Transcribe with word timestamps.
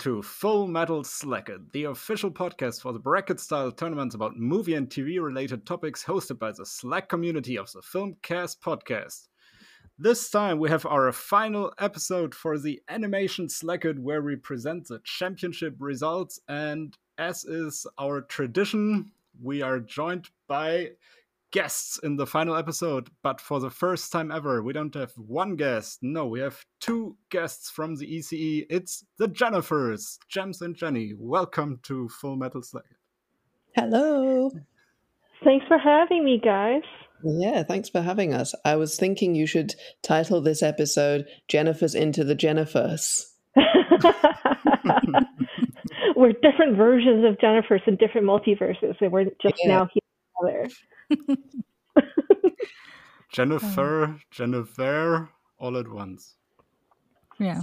to 0.00 0.22
Full 0.22 0.66
Metal 0.66 1.02
Slacket, 1.02 1.72
the 1.72 1.84
official 1.84 2.30
podcast 2.30 2.80
for 2.80 2.94
the 2.94 2.98
bracket 2.98 3.38
style 3.38 3.70
tournaments 3.70 4.14
about 4.14 4.34
movie 4.34 4.72
and 4.72 4.88
TV 4.88 5.22
related 5.22 5.66
topics 5.66 6.02
hosted 6.02 6.38
by 6.38 6.52
the 6.52 6.64
Slack 6.64 7.10
community 7.10 7.58
of 7.58 7.70
the 7.72 7.82
Filmcast 7.82 8.60
podcast. 8.60 9.28
This 9.98 10.30
time 10.30 10.58
we 10.58 10.70
have 10.70 10.86
our 10.86 11.12
final 11.12 11.74
episode 11.78 12.34
for 12.34 12.58
the 12.58 12.80
Animation 12.88 13.46
Slacket 13.48 13.98
where 13.98 14.22
we 14.22 14.36
present 14.36 14.88
the 14.88 15.00
championship 15.04 15.74
results 15.78 16.40
and 16.48 16.96
as 17.18 17.44
is 17.44 17.86
our 17.98 18.22
tradition, 18.22 19.12
we 19.42 19.60
are 19.60 19.80
joined 19.80 20.30
by 20.48 20.92
guests 21.52 21.98
in 22.02 22.16
the 22.16 22.26
final 22.26 22.56
episode, 22.56 23.08
but 23.22 23.40
for 23.40 23.60
the 23.60 23.70
first 23.70 24.12
time 24.12 24.30
ever, 24.30 24.62
we 24.62 24.72
don't 24.72 24.94
have 24.94 25.12
one 25.16 25.56
guest. 25.56 25.98
No, 26.02 26.26
we 26.26 26.40
have 26.40 26.64
two 26.80 27.16
guests 27.30 27.70
from 27.70 27.96
the 27.96 28.06
ECE. 28.06 28.66
It's 28.70 29.04
the 29.18 29.28
Jennifers, 29.28 30.18
Jems 30.28 30.62
and 30.62 30.76
Jenny. 30.76 31.12
Welcome 31.18 31.80
to 31.84 32.08
Full 32.08 32.36
Metal 32.36 32.62
Slacket. 32.62 32.96
Hello. 33.74 34.50
Thanks 35.44 35.66
for 35.66 35.78
having 35.78 36.24
me, 36.24 36.40
guys. 36.42 36.82
Yeah, 37.24 37.62
thanks 37.64 37.88
for 37.88 38.00
having 38.00 38.32
us. 38.32 38.54
I 38.64 38.76
was 38.76 38.96
thinking 38.96 39.34
you 39.34 39.46
should 39.46 39.74
title 40.02 40.40
this 40.40 40.62
episode 40.62 41.26
Jennifer's 41.48 41.94
into 41.94 42.24
the 42.24 42.36
Jennifers. 42.36 43.26
we're 46.16 46.32
different 46.42 46.76
versions 46.76 47.24
of 47.26 47.40
Jennifer's 47.40 47.82
in 47.86 47.96
different 47.96 48.26
multiverses, 48.26 48.94
and 49.00 49.12
we're 49.12 49.24
just 49.42 49.54
Yeah. 49.62 49.68
now 49.68 49.88
here 49.92 50.00
together. 50.52 50.74
Jennifer, 53.32 54.16
Jennifer, 54.30 55.28
all 55.58 55.76
at 55.76 55.88
once. 55.88 56.36
Yeah. 57.38 57.60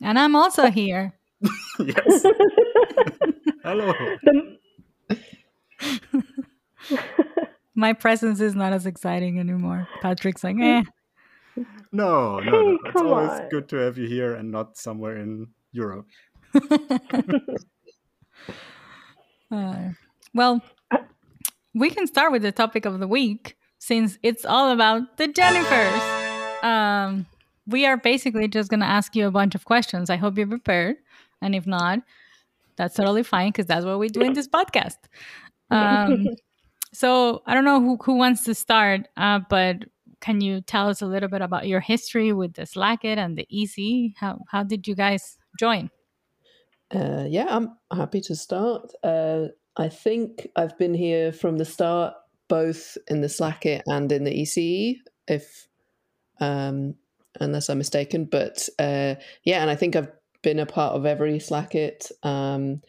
And 0.00 0.18
I'm 0.18 0.36
also 0.36 0.70
here. 0.70 1.14
yes. 1.78 2.22
Hello. 3.64 3.92
The- 4.22 4.58
My 7.76 7.92
presence 7.92 8.40
is 8.40 8.54
not 8.54 8.72
as 8.72 8.86
exciting 8.86 9.40
anymore. 9.40 9.88
Patrick's 10.00 10.44
like, 10.44 10.56
eh. 10.60 10.82
No, 11.90 12.38
no, 12.38 12.40
Hey. 12.40 12.78
It's 12.84 13.00
always 13.00 13.30
on. 13.30 13.48
good 13.48 13.68
to 13.70 13.76
have 13.76 13.98
you 13.98 14.06
here 14.06 14.34
and 14.34 14.52
not 14.52 14.76
somewhere 14.76 15.16
in 15.16 15.48
Europe. 15.72 16.06
Uh, 19.50 19.88
well, 20.34 20.62
we 21.74 21.90
can 21.90 22.06
start 22.06 22.32
with 22.32 22.42
the 22.42 22.52
topic 22.52 22.84
of 22.86 23.00
the 23.00 23.08
week 23.08 23.56
since 23.78 24.18
it's 24.22 24.44
all 24.44 24.70
about 24.70 25.16
the 25.16 25.28
Jennifers. 25.28 26.62
Um, 26.62 27.26
we 27.66 27.84
are 27.84 27.96
basically 27.96 28.48
just 28.48 28.70
going 28.70 28.80
to 28.80 28.86
ask 28.86 29.14
you 29.16 29.26
a 29.26 29.30
bunch 29.30 29.54
of 29.54 29.64
questions. 29.64 30.08
I 30.08 30.16
hope 30.16 30.38
you're 30.38 30.46
prepared. 30.46 30.96
And 31.42 31.54
if 31.54 31.66
not, 31.66 32.00
that's 32.76 32.94
totally 32.94 33.22
fine 33.22 33.50
because 33.50 33.66
that's 33.66 33.84
what 33.84 33.98
we 33.98 34.08
do 34.08 34.20
in 34.22 34.32
this 34.32 34.48
podcast. 34.48 34.96
Um, 35.70 36.28
so 36.92 37.42
I 37.46 37.54
don't 37.54 37.64
know 37.64 37.80
who, 37.80 37.98
who 38.02 38.14
wants 38.14 38.44
to 38.44 38.54
start, 38.54 39.08
uh, 39.16 39.40
but 39.50 39.84
can 40.20 40.40
you 40.40 40.60
tell 40.60 40.88
us 40.88 41.02
a 41.02 41.06
little 41.06 41.28
bit 41.28 41.42
about 41.42 41.66
your 41.66 41.80
history 41.80 42.32
with 42.32 42.54
the 42.54 42.62
Slacket 42.62 43.18
and 43.18 43.36
the 43.36 43.46
EC? 43.50 44.14
How, 44.16 44.40
how 44.48 44.62
did 44.62 44.86
you 44.86 44.94
guys 44.94 45.36
join? 45.58 45.90
Uh, 46.94 47.26
yeah, 47.28 47.46
I'm 47.48 47.76
happy 47.94 48.20
to 48.22 48.36
start. 48.36 48.92
Uh, 49.02 49.48
I 49.76 49.88
think 49.88 50.48
I've 50.56 50.78
been 50.78 50.94
here 50.94 51.32
from 51.32 51.58
the 51.58 51.64
start, 51.64 52.14
both 52.48 52.96
in 53.08 53.20
the 53.20 53.28
Slacket 53.28 53.82
and 53.86 54.10
in 54.12 54.24
the 54.24 54.42
ECE, 54.42 54.98
if 55.26 55.66
um, 56.40 56.94
unless 57.40 57.68
I'm 57.68 57.78
mistaken. 57.78 58.26
But 58.26 58.68
uh, 58.78 59.16
yeah, 59.44 59.60
and 59.62 59.70
I 59.70 59.74
think 59.76 59.96
I've 59.96 60.10
been 60.42 60.58
a 60.60 60.66
part 60.66 60.94
of 60.94 61.06
every 61.06 61.38
Slacket, 61.38 62.12
um, 62.22 62.82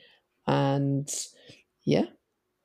and 0.46 1.10
yeah, 1.86 2.06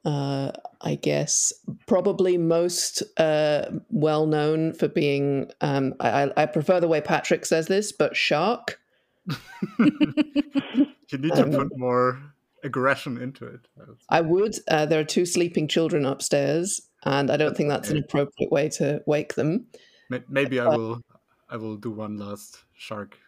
uh, 0.04 0.53
I 0.82 0.97
guess 0.97 1.53
probably 1.86 2.36
most 2.36 3.03
uh, 3.19 3.70
well 3.88 4.26
known 4.26 4.75
for 4.75 4.88
being. 4.88 5.50
Um, 5.60 5.94
I, 6.00 6.25
I 6.25 6.42
I 6.42 6.47
prefer 6.47 6.80
the 6.80 6.88
way 6.88 7.00
Patrick 7.00 7.47
says 7.47 7.66
this, 7.69 7.92
but 7.92 8.16
Shark. 8.16 8.78
You 11.12 11.19
need 11.19 11.34
to 11.34 11.42
Um, 11.42 11.50
put 11.50 11.76
more 11.76 12.22
aggression 12.65 13.21
into 13.21 13.47
it. 13.47 13.60
I 14.09 14.21
would. 14.21 14.56
Uh, 14.69 14.87
there 14.87 15.00
are 15.00 15.04
two 15.04 15.26
sleeping 15.26 15.69
children 15.69 16.04
upstairs, 16.04 16.81
and 17.04 17.31
I 17.31 17.37
don't 17.37 17.56
think 17.56 17.69
that's 17.69 17.91
an 17.91 17.98
appropriate 17.98 18.50
way 18.50 18.69
to 18.71 19.03
wake 19.06 19.34
them. 19.34 19.66
May- 20.09 20.25
Maybe 20.28 20.60
I 20.60 20.69
will. 20.69 21.00
I 21.48 21.56
will 21.56 21.76
do 21.76 21.91
one 21.91 22.16
last 22.16 22.65
shark. 22.75 23.19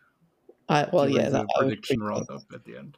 I, 0.69 0.87
well, 0.93 1.09
yeah, 1.09 1.29
that 1.29 1.47
prediction 1.59 2.03
roundup 2.03 2.43
at 2.55 2.65
the 2.65 2.79
end. 2.79 2.97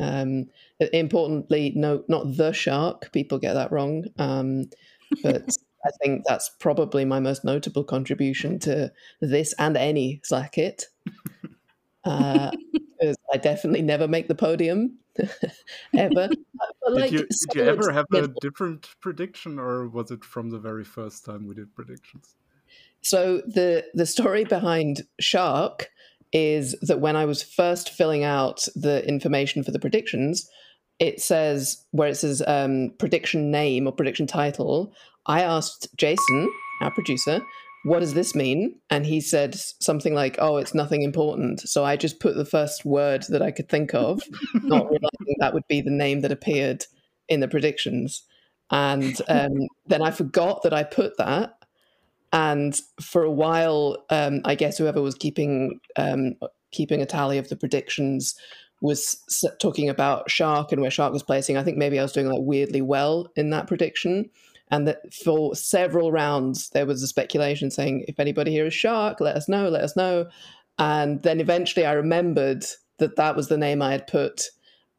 Um, 0.00 0.46
importantly, 0.92 1.72
no, 1.74 2.04
not 2.08 2.36
the 2.36 2.52
shark. 2.52 3.10
People 3.12 3.38
get 3.38 3.54
that 3.54 3.72
wrong. 3.72 4.04
Um, 4.18 4.70
but 5.22 5.56
I 5.84 5.90
think 6.02 6.24
that's 6.26 6.50
probably 6.60 7.04
my 7.04 7.20
most 7.20 7.44
notable 7.44 7.84
contribution 7.84 8.58
to 8.60 8.92
this 9.20 9.54
and 9.58 9.76
any 9.76 10.20
Slacket. 10.24 10.84
Uh, 12.04 12.50
'cause 13.00 13.16
I 13.32 13.36
definitely 13.36 13.82
never 13.82 14.08
make 14.08 14.28
the 14.28 14.34
podium 14.34 14.98
ever. 15.96 16.28
But, 16.82 16.92
like, 16.94 17.10
did 17.10 17.20
you, 17.20 17.26
did 17.26 17.54
you 17.54 17.62
ever 17.64 17.92
have 17.92 18.06
a 18.14 18.28
different 18.40 18.88
prediction, 19.00 19.58
or 19.58 19.88
was 19.88 20.10
it 20.10 20.24
from 20.24 20.50
the 20.50 20.58
very 20.58 20.84
first 20.84 21.24
time 21.24 21.46
we 21.46 21.54
did 21.54 21.74
predictions? 21.74 22.34
So 23.02 23.42
the 23.46 23.84
the 23.94 24.06
story 24.06 24.44
behind 24.44 25.02
Shark 25.20 25.88
is 26.32 26.74
that 26.82 27.00
when 27.00 27.14
I 27.16 27.24
was 27.26 27.42
first 27.42 27.90
filling 27.90 28.24
out 28.24 28.66
the 28.74 29.06
information 29.06 29.62
for 29.62 29.70
the 29.70 29.78
predictions, 29.78 30.48
it 30.98 31.20
says 31.20 31.84
where 31.90 32.08
it 32.08 32.16
says 32.16 32.42
um, 32.46 32.92
prediction 32.98 33.50
name 33.50 33.86
or 33.86 33.92
prediction 33.92 34.26
title. 34.26 34.92
I 35.26 35.42
asked 35.42 35.88
Jason, 35.96 36.50
our 36.80 36.90
producer, 36.90 37.40
what 37.84 38.00
does 38.00 38.14
this 38.14 38.34
mean? 38.34 38.80
And 38.90 39.06
he 39.06 39.20
said 39.20 39.54
something 39.54 40.14
like, 40.14 40.36
"Oh, 40.38 40.56
it's 40.56 40.74
nothing 40.74 41.02
important." 41.02 41.60
So 41.60 41.84
I 41.84 41.96
just 41.96 42.20
put 42.20 42.36
the 42.36 42.44
first 42.44 42.84
word 42.84 43.24
that 43.28 43.42
I 43.42 43.50
could 43.50 43.68
think 43.68 43.94
of, 43.94 44.20
not 44.54 44.84
realizing 44.84 45.36
that 45.38 45.54
would 45.54 45.66
be 45.68 45.80
the 45.80 45.90
name 45.90 46.20
that 46.20 46.32
appeared 46.32 46.84
in 47.28 47.40
the 47.40 47.48
predictions. 47.48 48.22
And 48.70 49.16
um, 49.28 49.52
then 49.86 50.02
I 50.02 50.10
forgot 50.10 50.62
that 50.62 50.74
I 50.74 50.82
put 50.82 51.16
that, 51.18 51.54
and 52.32 52.78
for 53.00 53.22
a 53.22 53.30
while, 53.30 54.04
um, 54.10 54.40
I 54.44 54.54
guess 54.54 54.78
whoever 54.78 55.00
was 55.00 55.14
keeping 55.14 55.80
um, 55.96 56.34
keeping 56.70 57.00
a 57.00 57.06
tally 57.06 57.38
of 57.38 57.48
the 57.48 57.56
predictions 57.56 58.34
was 58.80 59.16
talking 59.60 59.88
about 59.88 60.30
Shark 60.30 60.70
and 60.72 60.80
where 60.80 60.90
Shark 60.90 61.12
was 61.12 61.22
placing. 61.22 61.56
I 61.56 61.64
think 61.64 61.76
maybe 61.76 61.98
I 61.98 62.02
was 62.02 62.12
doing 62.12 62.28
like 62.28 62.40
weirdly 62.40 62.80
well 62.80 63.28
in 63.34 63.50
that 63.50 63.66
prediction, 63.66 64.30
and 64.70 64.86
that 64.88 65.12
for 65.14 65.54
several 65.54 66.12
rounds 66.12 66.70
there 66.70 66.86
was 66.86 67.02
a 67.02 67.06
speculation 67.06 67.70
saying, 67.70 68.04
"If 68.08 68.18
anybody 68.20 68.50
here 68.50 68.66
is 68.66 68.74
Shark, 68.74 69.20
let 69.20 69.36
us 69.36 69.48
know, 69.48 69.68
let 69.68 69.82
us 69.84 69.96
know." 69.96 70.28
And 70.78 71.22
then 71.22 71.40
eventually, 71.40 71.84
I 71.86 71.92
remembered 71.92 72.64
that 72.98 73.16
that 73.16 73.36
was 73.36 73.48
the 73.48 73.58
name 73.58 73.82
I 73.82 73.92
had 73.92 74.06
put. 74.06 74.42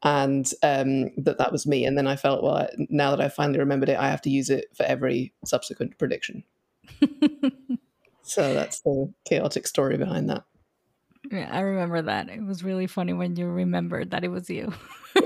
And 0.02 0.50
um, 0.62 1.10
that 1.18 1.36
that 1.36 1.52
was 1.52 1.66
me, 1.66 1.84
and 1.84 1.98
then 1.98 2.06
I 2.06 2.16
felt 2.16 2.42
well. 2.42 2.56
I- 2.56 2.70
Now 2.88 3.10
that 3.10 3.20
I 3.20 3.28
finally 3.28 3.58
remembered 3.58 3.90
it, 3.90 3.98
I 3.98 4.08
have 4.08 4.22
to 4.22 4.30
use 4.30 4.48
it 4.48 4.66
for 4.74 4.84
every 4.84 5.34
subsequent 5.44 5.98
prediction. 5.98 6.42
So 8.22 8.54
that's 8.54 8.80
the 8.82 9.12
chaotic 9.24 9.66
story 9.66 9.96
behind 9.96 10.30
that. 10.30 10.44
Yeah, 11.32 11.48
I 11.50 11.60
remember 11.60 12.00
that. 12.02 12.28
It 12.28 12.44
was 12.44 12.62
really 12.62 12.86
funny 12.86 13.12
when 13.12 13.34
you 13.34 13.46
remembered 13.48 14.12
that 14.12 14.22
it 14.22 14.28
was 14.28 14.48
you. 14.48 14.72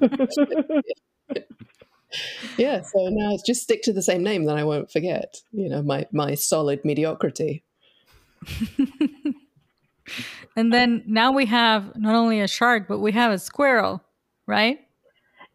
Yeah, 2.56 2.82
so 2.82 3.08
now 3.08 3.34
it's 3.34 3.42
just 3.42 3.62
stick 3.62 3.82
to 3.82 3.92
the 3.92 4.02
same 4.02 4.22
name, 4.22 4.44
then 4.44 4.56
I 4.56 4.64
won't 4.64 4.90
forget. 4.90 5.36
You 5.52 5.68
know, 5.68 5.82
my 5.82 6.06
my 6.12 6.34
solid 6.34 6.84
mediocrity. 6.84 7.64
and 10.56 10.72
then 10.72 11.02
now 11.06 11.32
we 11.32 11.46
have 11.46 11.96
not 11.96 12.14
only 12.14 12.40
a 12.40 12.48
shark, 12.48 12.86
but 12.88 13.00
we 13.00 13.12
have 13.12 13.32
a 13.32 13.38
squirrel, 13.38 14.02
right? 14.46 14.78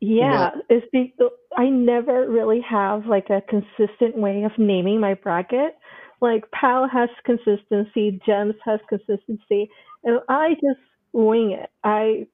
yeah, 0.01 0.49
it's 0.69 0.85
be- 0.91 1.13
I 1.55 1.69
never 1.69 2.29
really 2.29 2.59
have 2.61 3.05
like 3.05 3.29
a 3.29 3.41
consistent 3.41 4.17
way 4.17 4.43
of 4.43 4.51
naming 4.57 4.99
my 4.99 5.13
bracket. 5.13 5.77
Like 6.21 6.49
Pal 6.51 6.87
has 6.91 7.09
consistency, 7.23 8.19
Jems 8.25 8.55
has 8.65 8.79
consistency, 8.89 9.69
and 10.03 10.19
I 10.27 10.55
just 10.55 10.79
wing 11.13 11.51
it. 11.51 11.69
I 11.83 12.25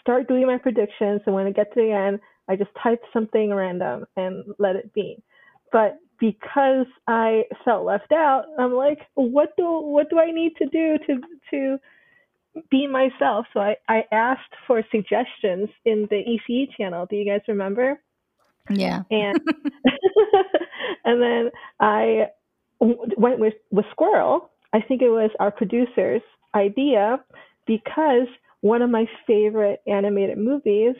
start 0.00 0.26
doing 0.26 0.46
my 0.46 0.58
predictions, 0.58 1.20
and 1.24 1.34
when 1.34 1.46
I 1.46 1.52
get 1.52 1.72
to 1.74 1.80
the 1.80 1.92
end, 1.92 2.20
I 2.52 2.56
just 2.56 2.70
type 2.82 3.02
something 3.12 3.52
random 3.52 4.06
and 4.16 4.44
let 4.58 4.76
it 4.76 4.92
be. 4.92 5.22
But 5.72 5.98
because 6.20 6.86
I 7.08 7.44
felt 7.64 7.84
left 7.84 8.12
out, 8.12 8.44
I'm 8.58 8.74
like, 8.74 8.98
what 9.14 9.56
do 9.56 9.80
what 9.80 10.10
do 10.10 10.18
I 10.18 10.30
need 10.30 10.52
to 10.56 10.66
do 10.66 10.98
to 11.06 11.20
to 11.50 11.78
be 12.70 12.86
myself. 12.86 13.46
So 13.52 13.60
I, 13.60 13.76
I 13.88 14.04
asked 14.12 14.52
for 14.66 14.82
suggestions 14.90 15.68
in 15.84 16.06
the 16.10 16.22
ECE 16.50 16.68
channel. 16.76 17.06
Do 17.08 17.16
you 17.16 17.24
guys 17.24 17.40
remember? 17.48 18.00
Yeah. 18.70 19.02
And 19.10 19.40
and 21.04 21.22
then 21.22 21.50
I 21.80 22.26
went 22.80 23.38
with 23.38 23.54
with 23.70 23.86
Squirrel. 23.90 24.50
I 24.72 24.80
think 24.80 25.02
it 25.02 25.10
was 25.10 25.30
our 25.38 25.50
producer's 25.50 26.22
idea 26.54 27.22
because 27.66 28.26
one 28.60 28.82
of 28.82 28.90
my 28.90 29.06
favorite 29.26 29.80
animated 29.86 30.38
movies 30.38 30.94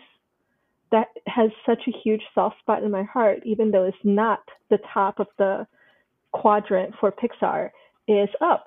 that 0.92 1.08
has 1.26 1.50
such 1.66 1.80
a 1.88 1.98
huge 2.04 2.22
soft 2.34 2.58
spot 2.60 2.82
in 2.84 2.90
my 2.90 3.02
heart, 3.02 3.40
even 3.44 3.70
though 3.70 3.84
it's 3.84 3.96
not 4.04 4.40
the 4.70 4.78
top 4.94 5.18
of 5.18 5.26
the 5.38 5.66
quadrant 6.32 6.94
for 7.00 7.10
Pixar, 7.12 7.70
is 8.06 8.28
Up. 8.40 8.66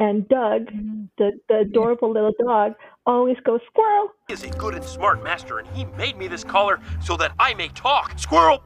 And 0.00 0.28
Doug, 0.28 0.66
Mm-hmm. 0.66 1.04
the, 1.18 1.32
the 1.48 1.58
adorable 1.58 2.12
little 2.12 2.34
dog, 2.40 2.72
always 3.04 3.36
goes 3.44 3.60
squirrel. 3.66 4.08
He 4.28 4.34
is 4.34 4.44
a 4.44 4.48
good 4.50 4.74
and 4.74 4.84
smart 4.84 5.22
master, 5.24 5.58
and 5.58 5.68
he 5.68 5.84
made 5.96 6.16
me 6.16 6.28
this 6.28 6.44
collar 6.44 6.80
so 7.00 7.16
that 7.16 7.32
I 7.38 7.54
may 7.54 7.68
talk. 7.68 8.18
Squirrel! 8.18 8.62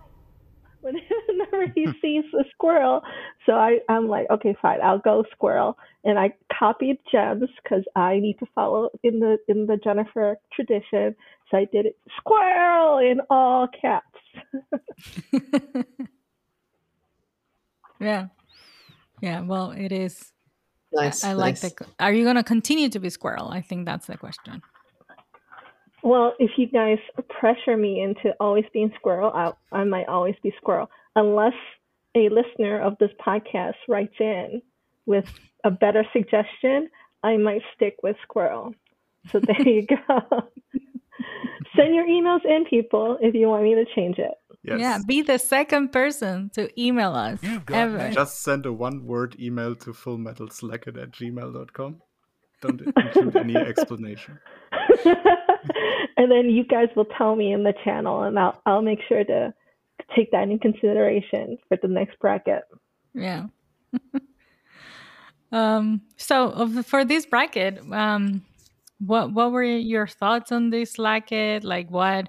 whenever 1.29 1.73
he 1.75 1.87
sees 2.01 2.25
a 2.39 2.45
squirrel. 2.51 3.03
So 3.47 3.53
I, 3.53 3.79
I'm 3.89 4.09
like, 4.09 4.27
okay, 4.31 4.57
fine, 4.61 4.81
I'll 4.83 4.99
go 4.99 5.25
squirrel. 5.33 5.79
And 6.05 6.19
I 6.19 6.35
copied 6.57 6.99
Jems 7.11 7.49
because 7.63 7.85
I 7.95 8.19
need 8.19 8.39
to 8.41 8.47
follow 8.55 8.91
in 9.03 9.21
the 9.21 9.39
in 9.49 9.67
the 9.67 9.77
Jennifer 9.77 10.37
tradition. 10.53 11.15
So 11.51 11.59
I 11.59 11.67
did 11.73 11.87
it 11.87 11.97
squirrel 12.19 12.99
in 12.99 13.21
all 13.31 13.69
caps. 13.69 14.07
yeah. 18.01 18.27
Yeah. 19.21 19.43
Well, 19.43 19.71
it 19.71 19.93
is. 19.93 20.33
Nice. 20.93 21.23
I, 21.25 21.31
I 21.31 21.33
like 21.35 21.61
the. 21.61 21.73
Are 22.01 22.13
you 22.13 22.25
going 22.25 22.37
to 22.37 22.43
continue 22.43 22.89
to 22.89 22.99
be 22.99 23.09
squirrel? 23.09 23.49
I 23.49 23.61
think 23.61 23.87
that's 23.87 24.07
the 24.07 24.17
question. 24.17 24.63
Well, 26.03 26.35
if 26.39 26.51
you 26.57 26.67
guys 26.67 26.99
pressure 27.29 27.77
me 27.77 28.03
into 28.03 28.35
always 28.41 28.65
being 28.73 28.93
squirrel, 28.97 29.31
I, 29.33 29.53
I 29.71 29.85
might 29.85 30.09
always 30.09 30.35
be 30.43 30.53
squirrel, 30.57 30.91
unless 31.15 31.55
a 32.15 32.29
listener 32.29 32.81
of 32.81 32.99
this 32.99 33.11
podcast 33.25 33.75
writes 33.89 34.15
in 34.19 34.63
with 35.07 35.27
a 35.65 35.71
better 35.71 36.05
suggestion. 36.13 36.89
I 37.23 37.37
might 37.37 37.63
stick 37.77 37.97
with 38.03 38.17
squirrel. 38.23 38.75
So 39.31 39.39
there 39.39 39.69
you 39.69 39.87
go. 39.87 39.97
Send 41.77 41.95
your 41.95 42.07
emails 42.07 42.45
in, 42.45 42.65
people, 42.69 43.17
if 43.21 43.35
you 43.35 43.47
want 43.47 43.63
me 43.63 43.75
to 43.77 43.85
change 43.95 44.19
it. 44.19 44.33
Yes. 44.65 44.81
Yeah. 44.81 44.99
Be 45.07 45.23
the 45.23 45.39
second 45.39 45.93
person 45.93 46.51
to 46.55 46.69
email 46.81 47.15
us 47.15 47.41
ever. 47.73 48.11
Just 48.11 48.43
send 48.43 48.67
a 48.67 48.73
one 48.73 49.07
word 49.07 49.37
email 49.41 49.75
to 49.77 49.93
fullmetalslacket 49.93 51.01
at 51.01 51.11
gmail.com. 51.13 52.03
Don't 52.61 52.81
include 52.81 53.37
any 53.37 53.57
explanation. 53.71 54.39
and 56.17 56.31
then 56.31 56.51
you 56.51 56.65
guys 56.65 56.89
will 56.97 57.07
tell 57.17 57.37
me 57.37 57.53
in 57.53 57.63
the 57.63 57.75
channel, 57.85 58.23
and 58.23 58.39
I'll 58.39 58.61
I'll 58.67 58.83
make 58.83 59.01
sure 59.09 59.25
to 59.25 59.55
take 60.15 60.31
that 60.33 60.49
in 60.49 60.59
consideration 60.59 61.59
for 61.69 61.79
the 61.81 61.89
next 61.89 62.19
bracket. 62.19 62.65
Yeah. 63.15 63.47
um. 65.53 66.03
So 66.17 66.69
for 66.83 67.05
this 67.05 67.27
bracket, 67.27 67.81
um, 67.91 68.45
what 68.99 69.33
what 69.33 69.53
were 69.53 69.65
your 69.65 70.07
thoughts 70.07 70.53
on 70.53 70.71
this 70.71 70.97
bracket? 70.97 71.65
Like, 71.65 71.91
what 71.91 72.29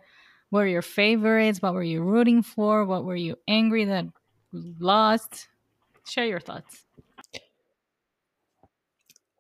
were 0.52 0.68
your 0.68 0.82
favorites? 0.82 1.62
What 1.62 1.74
were 1.74 1.84
you 1.84 2.02
rooting 2.04 2.44
for? 2.44 2.86
What 2.86 3.06
were 3.06 3.16
you 3.16 3.36
angry 3.48 3.86
that 3.86 4.06
lost? 4.52 5.48
Share 6.06 6.26
your 6.26 6.40
thoughts. 6.40 6.86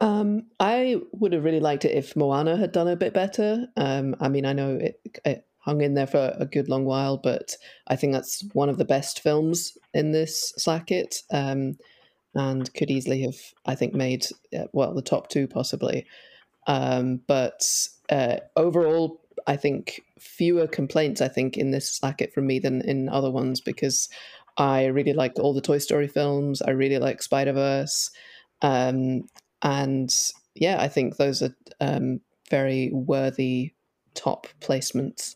Um, 0.03 0.47
I 0.59 0.97
would 1.13 1.31
have 1.31 1.45
really 1.45 1.61
liked 1.61 1.85
it 1.85 1.95
if 1.95 2.13
Moana 2.17 2.57
had 2.57 2.73
done 2.73 2.89
a 2.89 2.95
bit 2.97 3.13
better. 3.13 3.67
Um, 3.77 4.17
I 4.19 4.27
mean, 4.27 4.45
I 4.45 4.51
know 4.51 4.75
it, 4.75 4.99
it 5.23 5.47
hung 5.59 5.79
in 5.79 5.93
there 5.93 6.07
for 6.07 6.35
a 6.37 6.45
good 6.45 6.67
long 6.67 6.83
while, 6.83 7.15
but 7.15 7.55
I 7.87 7.95
think 7.95 8.11
that's 8.11 8.43
one 8.51 8.67
of 8.67 8.77
the 8.77 8.83
best 8.83 9.21
films 9.21 9.77
in 9.93 10.11
this 10.11 10.53
slacket, 10.59 11.23
um, 11.31 11.77
and 12.35 12.73
could 12.73 12.91
easily 12.91 13.21
have, 13.21 13.37
I 13.65 13.75
think, 13.75 13.93
made 13.93 14.25
uh, 14.53 14.65
well 14.73 14.93
the 14.93 15.01
top 15.01 15.29
two 15.29 15.47
possibly. 15.47 16.05
Um, 16.67 17.21
but 17.25 17.65
uh, 18.09 18.39
overall, 18.57 19.21
I 19.47 19.55
think 19.55 20.01
fewer 20.19 20.67
complaints. 20.67 21.21
I 21.21 21.29
think 21.29 21.55
in 21.55 21.71
this 21.71 21.97
slacket 21.97 22.33
from 22.33 22.45
me 22.45 22.59
than 22.59 22.81
in 22.81 23.07
other 23.07 23.31
ones 23.31 23.61
because 23.61 24.09
I 24.57 24.87
really 24.87 25.13
liked 25.13 25.39
all 25.39 25.53
the 25.53 25.61
Toy 25.61 25.77
Story 25.77 26.09
films. 26.09 26.61
I 26.61 26.71
really 26.71 26.97
like 26.97 27.23
Spider 27.23 27.53
Verse. 27.53 28.11
Um, 28.61 29.29
and 29.63 30.13
yeah, 30.55 30.81
I 30.81 30.87
think 30.87 31.17
those 31.17 31.41
are 31.41 31.55
um, 31.81 32.19
very 32.49 32.91
worthy 32.93 33.73
top 34.13 34.47
placements. 34.61 35.35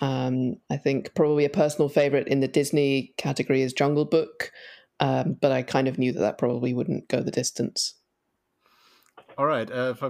Um, 0.00 0.56
I 0.70 0.76
think 0.76 1.14
probably 1.14 1.44
a 1.44 1.50
personal 1.50 1.88
favorite 1.88 2.28
in 2.28 2.40
the 2.40 2.48
Disney 2.48 3.12
category 3.16 3.62
is 3.62 3.72
Jungle 3.72 4.04
Book, 4.04 4.50
um, 5.00 5.36
but 5.40 5.52
I 5.52 5.62
kind 5.62 5.88
of 5.88 5.98
knew 5.98 6.12
that 6.12 6.20
that 6.20 6.38
probably 6.38 6.72
wouldn't 6.72 7.08
go 7.08 7.20
the 7.20 7.30
distance. 7.30 7.94
All 9.36 9.46
right, 9.46 9.70
uh, 9.70 9.92
if 9.94 10.02
I 10.02 10.08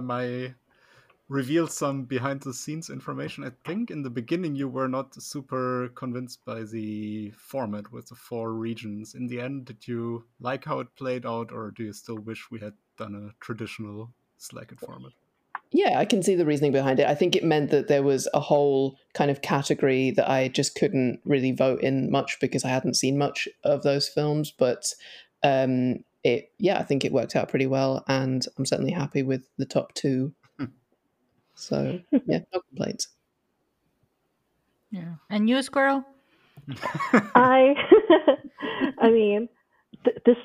may 1.29 1.35
reveal 1.35 1.67
some 1.67 2.03
behind 2.05 2.41
the 2.41 2.53
scenes 2.53 2.89
information, 2.89 3.43
I 3.43 3.51
think 3.65 3.91
in 3.91 4.03
the 4.03 4.09
beginning 4.09 4.55
you 4.55 4.67
were 4.67 4.87
not 4.87 5.21
super 5.21 5.89
convinced 5.95 6.45
by 6.45 6.63
the 6.63 7.31
format 7.37 7.91
with 7.91 8.07
the 8.07 8.15
four 8.15 8.53
regions. 8.53 9.15
In 9.15 9.27
the 9.27 9.41
end, 9.41 9.65
did 9.65 9.87
you 9.87 10.25
like 10.39 10.65
how 10.65 10.79
it 10.79 10.95
played 10.95 11.25
out, 11.25 11.51
or 11.51 11.71
do 11.71 11.83
you 11.83 11.93
still 11.93 12.17
wish 12.17 12.51
we 12.51 12.59
had 12.59 12.73
done 12.97 13.15
a 13.15 13.43
traditional 13.43 14.11
Slacket 14.39 14.79
format? 14.79 15.13
Yeah, 15.71 15.99
I 15.99 16.05
can 16.05 16.23
see 16.23 16.35
the 16.35 16.45
reasoning 16.45 16.71
behind 16.71 16.99
it. 16.99 17.07
I 17.07 17.15
think 17.15 17.35
it 17.35 17.43
meant 17.43 17.71
that 17.71 17.87
there 17.87 18.03
was 18.03 18.27
a 18.33 18.39
whole 18.39 18.97
kind 19.13 19.31
of 19.31 19.41
category 19.41 20.11
that 20.11 20.29
I 20.29 20.47
just 20.47 20.75
couldn't 20.75 21.19
really 21.25 21.51
vote 21.51 21.81
in 21.81 22.11
much 22.11 22.37
because 22.39 22.63
I 22.63 22.69
hadn't 22.69 22.95
seen 22.95 23.17
much 23.17 23.47
of 23.63 23.83
those 23.83 24.07
films. 24.07 24.53
But 24.57 24.93
um, 25.43 26.03
it, 26.23 26.51
yeah, 26.59 26.79
I 26.79 26.83
think 26.83 27.03
it 27.03 27.11
worked 27.11 27.35
out 27.35 27.49
pretty 27.49 27.67
well, 27.67 28.05
and 28.07 28.45
I'm 28.57 28.65
certainly 28.65 28.91
happy 28.91 29.23
with 29.23 29.43
the 29.57 29.65
top 29.65 29.93
two. 29.95 30.33
So 31.55 31.99
yeah, 32.25 32.39
no 32.53 32.61
complaints. 32.69 33.07
Yeah. 34.91 35.15
And 35.29 35.49
you, 35.49 35.61
Squirrel? 35.61 36.05
I, 37.35 37.73
I 38.99 39.09
mean, 39.09 39.49
th- 40.03 40.17
this 40.25 40.37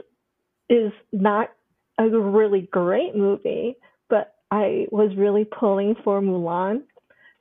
is 0.68 0.92
not 1.12 1.50
a 1.98 2.08
really 2.08 2.62
great 2.72 3.14
movie, 3.14 3.76
but 4.08 4.34
I 4.50 4.86
was 4.90 5.14
really 5.16 5.44
pulling 5.44 5.94
for 6.02 6.20
Mulan 6.20 6.82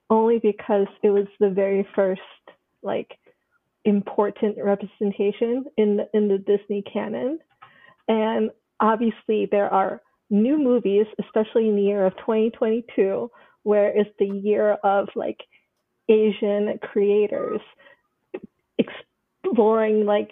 only 0.10 0.40
because 0.40 0.88
it 1.04 1.10
was 1.10 1.28
the 1.40 1.50
very 1.50 1.88
first 1.96 2.22
like 2.82 3.18
important 3.86 4.58
representation 4.62 5.66
in 5.78 5.98
the, 5.98 6.10
in 6.14 6.28
the 6.28 6.38
Disney 6.38 6.84
canon, 6.84 7.40
and 8.08 8.52
obviously 8.80 9.48
there 9.52 9.72
are 9.72 10.02
new 10.30 10.58
movies, 10.58 11.06
especially 11.20 11.70
in 11.70 11.76
the 11.76 11.82
year 11.84 12.06
of 12.06 12.16
2022, 12.18 13.30
where 13.64 13.90
it's 13.90 14.10
the 14.20 14.26
year 14.28 14.74
of 14.84 15.10
like 15.16 15.40
Asian 16.10 16.80
creators 16.82 17.62
exploring 18.78 20.06
like 20.06 20.30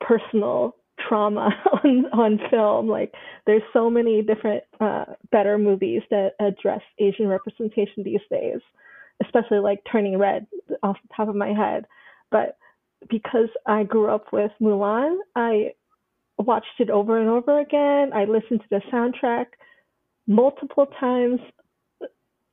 personal 0.00 0.76
trauma 1.08 1.50
on 1.84 2.06
on 2.12 2.40
film. 2.50 2.88
Like 2.88 3.12
there's 3.46 3.62
so 3.72 3.90
many 3.90 4.22
different 4.22 4.64
uh, 4.80 5.04
better 5.30 5.58
movies 5.58 6.02
that 6.10 6.32
address 6.40 6.82
Asian 6.98 7.28
representation 7.28 8.02
these 8.04 8.20
days, 8.30 8.60
especially 9.24 9.58
like 9.58 9.80
Turning 9.90 10.18
Red 10.18 10.46
off 10.82 10.96
the 11.02 11.14
top 11.16 11.28
of 11.28 11.34
my 11.34 11.52
head. 11.52 11.86
But 12.30 12.56
because 13.08 13.48
I 13.66 13.84
grew 13.84 14.10
up 14.10 14.32
with 14.32 14.50
Mulan, 14.60 15.16
I 15.34 15.72
watched 16.36 16.66
it 16.78 16.90
over 16.90 17.18
and 17.20 17.28
over 17.28 17.60
again. 17.60 18.12
I 18.14 18.24
listened 18.24 18.60
to 18.60 18.66
the 18.70 18.82
soundtrack 18.92 19.46
multiple 20.26 20.86
times 21.00 21.40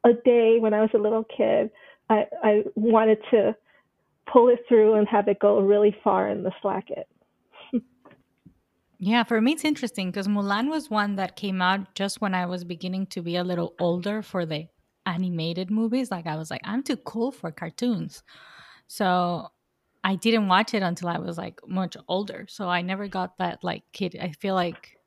a 0.06 0.14
day 0.14 0.60
when 0.60 0.74
I 0.74 0.82
was 0.82 0.92
a 0.94 0.98
little 0.98 1.26
kid. 1.26 1.70
I, 2.10 2.26
I 2.44 2.64
wanted 2.76 3.18
to 3.32 3.56
pull 4.32 4.50
it 4.50 4.60
through 4.68 4.94
and 4.96 5.08
have 5.08 5.28
it 5.28 5.40
go 5.40 5.60
really 5.60 5.96
far 6.04 6.30
in 6.30 6.44
the 6.44 6.52
slacket. 6.62 7.06
Yeah, 8.98 9.24
for 9.24 9.42
me 9.42 9.52
it's 9.52 9.66
interesting 9.66 10.10
because 10.10 10.28
Mulan 10.28 10.70
was 10.70 10.90
one 10.90 11.16
that 11.18 11.36
came 11.36 11.62
out 11.62 11.94
just 11.96 12.22
when 12.22 12.34
I 12.34 12.46
was 12.46 12.64
beginning 12.64 13.08
to 13.08 13.22
be 13.22 13.36
a 13.36 13.44
little 13.44 13.76
older 13.78 14.22
for 14.22 14.46
the 14.46 14.68
animated 15.06 15.70
movies. 15.70 16.12
Like 16.12 16.28
I 16.28 16.38
was 16.38 16.50
like, 16.50 16.62
I'm 16.64 16.82
too 16.82 16.98
cool 16.98 17.32
for 17.32 17.52
cartoons. 17.52 18.24
So 18.88 19.50
I 20.04 20.16
didn't 20.16 20.48
watch 20.48 20.74
it 20.74 20.82
until 20.82 21.10
I 21.10 21.18
was 21.18 21.38
like 21.38 21.60
much 21.68 21.98
older. 22.08 22.46
So 22.48 22.70
I 22.70 22.82
never 22.82 23.08
got 23.08 23.38
that 23.38 23.64
like 23.64 23.84
kid. 23.92 24.18
I 24.22 24.32
feel 24.32 24.56
like 24.56 24.98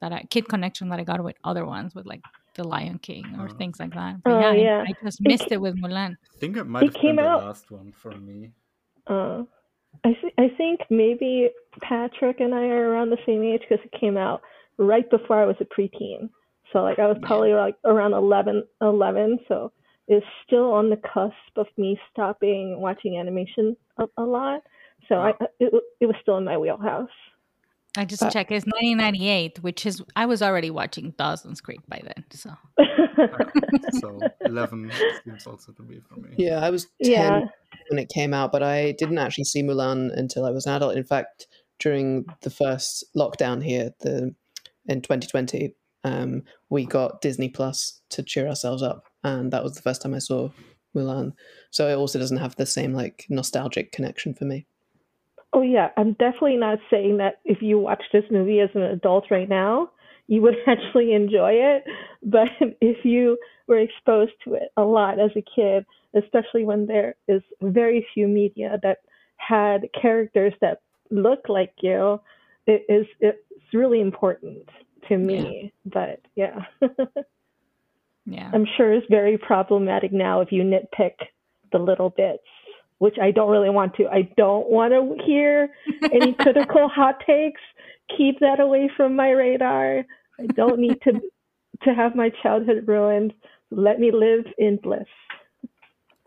that 0.00 0.12
uh, 0.12 0.20
kid 0.30 0.48
connection 0.48 0.88
that 0.90 1.00
I 1.00 1.04
got 1.04 1.22
with 1.22 1.36
other 1.42 1.64
ones 1.64 1.94
with 1.94 2.06
like 2.06 2.22
The 2.54 2.64
Lion 2.64 2.98
King 2.98 3.24
or 3.38 3.48
Oh. 3.50 3.54
things 3.54 3.80
like 3.80 3.94
that. 3.94 4.22
But 4.22 4.32
Oh, 4.32 4.40
yeah, 4.40 4.48
I- 4.50 4.54
yeah. 4.56 4.84
I, 4.86 4.92
just 5.04 5.20
missed 5.22 5.50
it 5.50 5.60
with 5.60 5.76
Mulan. 5.80 6.12
I 6.34 6.38
think 6.38 6.56
it 6.56 6.64
might 6.64 6.82
It 6.82 6.86
have 6.92 6.94
came 6.94 7.16
been 7.16 7.24
out- 7.24 7.40
the 7.40 7.46
last 7.46 7.70
one 7.70 7.92
for 7.92 8.10
me. 8.12 8.52
Uh, 9.06 9.44
I 10.04 10.12
th- 10.14 10.34
I 10.38 10.48
think 10.56 10.80
maybe 10.90 11.50
Patrick 11.80 12.40
and 12.40 12.54
I 12.54 12.66
are 12.68 12.90
around 12.90 13.10
the 13.10 13.18
same 13.26 13.42
age 13.42 13.62
because 13.68 13.84
it 13.84 13.92
came 13.98 14.16
out 14.16 14.42
right 14.78 15.08
before 15.10 15.36
I 15.38 15.44
was 15.46 15.56
a 15.60 15.64
preteen. 15.64 16.30
So 16.72 16.82
like 16.82 16.98
I 16.98 17.06
was 17.06 17.18
probably 17.22 17.52
like 17.54 17.76
around 17.84 18.14
11, 18.14 18.64
11 18.80 19.38
so 19.48 19.72
it's 20.08 20.26
still 20.46 20.72
on 20.72 20.88
the 20.90 20.96
cusp 20.96 21.34
of 21.56 21.66
me 21.76 21.98
stopping 22.10 22.80
watching 22.80 23.18
animation 23.18 23.76
a, 23.98 24.08
a 24.16 24.22
lot. 24.24 24.62
So 25.08 25.16
I 25.16 25.30
it, 25.60 25.72
it 26.00 26.06
was 26.06 26.16
still 26.22 26.38
in 26.38 26.44
my 26.44 26.56
wheelhouse. 26.56 27.10
I 27.96 28.04
just 28.06 28.22
checked. 28.30 28.50
It's 28.50 28.64
1998, 28.64 29.62
which 29.62 29.84
is 29.84 30.02
I 30.16 30.26
was 30.26 30.40
already 30.42 30.70
watching 30.70 31.12
Dawson's 31.18 31.60
Creek 31.60 31.80
by 31.88 32.00
then. 32.02 32.24
So 32.30 32.50
so 34.00 34.18
11 34.46 34.90
seems 35.24 35.46
also 35.46 35.72
to 35.72 35.82
be 35.82 36.00
for 36.00 36.18
me. 36.18 36.30
Yeah, 36.38 36.60
I 36.64 36.70
was 36.70 36.86
10 37.02 37.12
Yeah. 37.12 37.40
when 37.90 37.98
it 37.98 38.08
came 38.08 38.32
out, 38.32 38.50
but 38.52 38.62
I 38.62 38.92
didn't 38.92 39.18
actually 39.18 39.44
see 39.44 39.62
Mulan 39.62 40.10
until 40.16 40.46
I 40.46 40.50
was 40.50 40.66
an 40.66 40.72
adult. 40.74 40.96
In 40.96 41.04
fact, 41.04 41.46
during 41.78 42.24
the 42.42 42.50
first 42.50 43.04
lockdown 43.16 43.62
here, 43.62 43.90
the 44.00 44.34
in 44.86 45.00
2020, 45.02 45.74
um, 46.04 46.42
we 46.70 46.86
got 46.86 47.20
Disney 47.20 47.48
Plus 47.48 48.00
to 48.10 48.22
cheer 48.22 48.48
ourselves 48.48 48.82
up, 48.82 49.04
and 49.22 49.52
that 49.52 49.62
was 49.62 49.74
the 49.74 49.82
first 49.82 50.02
time 50.02 50.14
I 50.14 50.18
saw 50.18 50.48
Mulan. 50.96 51.32
So 51.70 51.88
it 51.88 51.94
also 51.94 52.18
doesn't 52.18 52.38
have 52.38 52.56
the 52.56 52.66
same 52.66 52.94
like 52.94 53.26
nostalgic 53.28 53.92
connection 53.92 54.34
for 54.34 54.44
me. 54.44 54.66
Oh 55.52 55.62
yeah, 55.62 55.88
I'm 55.96 56.12
definitely 56.12 56.56
not 56.56 56.78
saying 56.90 57.18
that 57.18 57.40
if 57.44 57.58
you 57.60 57.78
watch 57.78 58.02
this 58.12 58.24
movie 58.30 58.60
as 58.60 58.70
an 58.74 58.82
adult 58.82 59.26
right 59.30 59.48
now, 59.48 59.90
you 60.26 60.40
would 60.42 60.56
actually 60.66 61.12
enjoy 61.12 61.52
it. 61.52 61.84
But 62.22 62.48
if 62.80 63.04
you 63.04 63.38
were 63.66 63.78
exposed 63.78 64.32
to 64.44 64.54
it 64.54 64.70
a 64.76 64.82
lot 64.82 65.20
as 65.20 65.30
a 65.36 65.44
kid, 65.54 65.84
especially 66.14 66.64
when 66.64 66.86
there 66.86 67.14
is 67.28 67.42
very 67.60 68.06
few 68.14 68.28
media 68.28 68.78
that 68.82 68.98
had 69.36 69.88
characters 70.00 70.52
that 70.60 70.80
look 71.10 71.48
like 71.48 71.72
you, 71.80 72.20
it 72.66 72.84
is 72.88 73.06
it's 73.20 73.38
really 73.74 74.00
important 74.00 74.68
to 75.08 75.18
me. 75.18 75.72
But 75.84 76.20
yeah. 76.34 76.60
yeah, 78.26 78.50
I'm 78.54 78.66
sure 78.76 78.92
it's 78.92 79.06
very 79.10 79.36
problematic 79.36 80.12
now 80.12 80.40
if 80.40 80.52
you 80.52 80.62
nitpick 80.62 81.14
the 81.72 81.78
little 81.78 82.10
bits, 82.10 82.42
which 83.02 83.18
I 83.20 83.32
don't 83.32 83.50
really 83.50 83.68
want 83.68 83.96
to. 83.96 84.06
I 84.06 84.30
don't 84.36 84.70
want 84.70 84.92
to 84.92 85.16
hear 85.26 85.74
any 86.12 86.34
critical 86.40 86.88
hot 86.88 87.16
takes. 87.26 87.60
Keep 88.16 88.38
that 88.38 88.60
away 88.60 88.88
from 88.96 89.16
my 89.16 89.30
radar. 89.30 90.04
I 90.38 90.46
don't 90.54 90.78
need 90.78 91.00
to 91.02 91.20
to 91.82 91.94
have 91.94 92.14
my 92.14 92.30
childhood 92.44 92.86
ruined. 92.86 93.34
Let 93.72 93.98
me 93.98 94.12
live 94.12 94.44
in 94.56 94.76
bliss. 94.76 95.08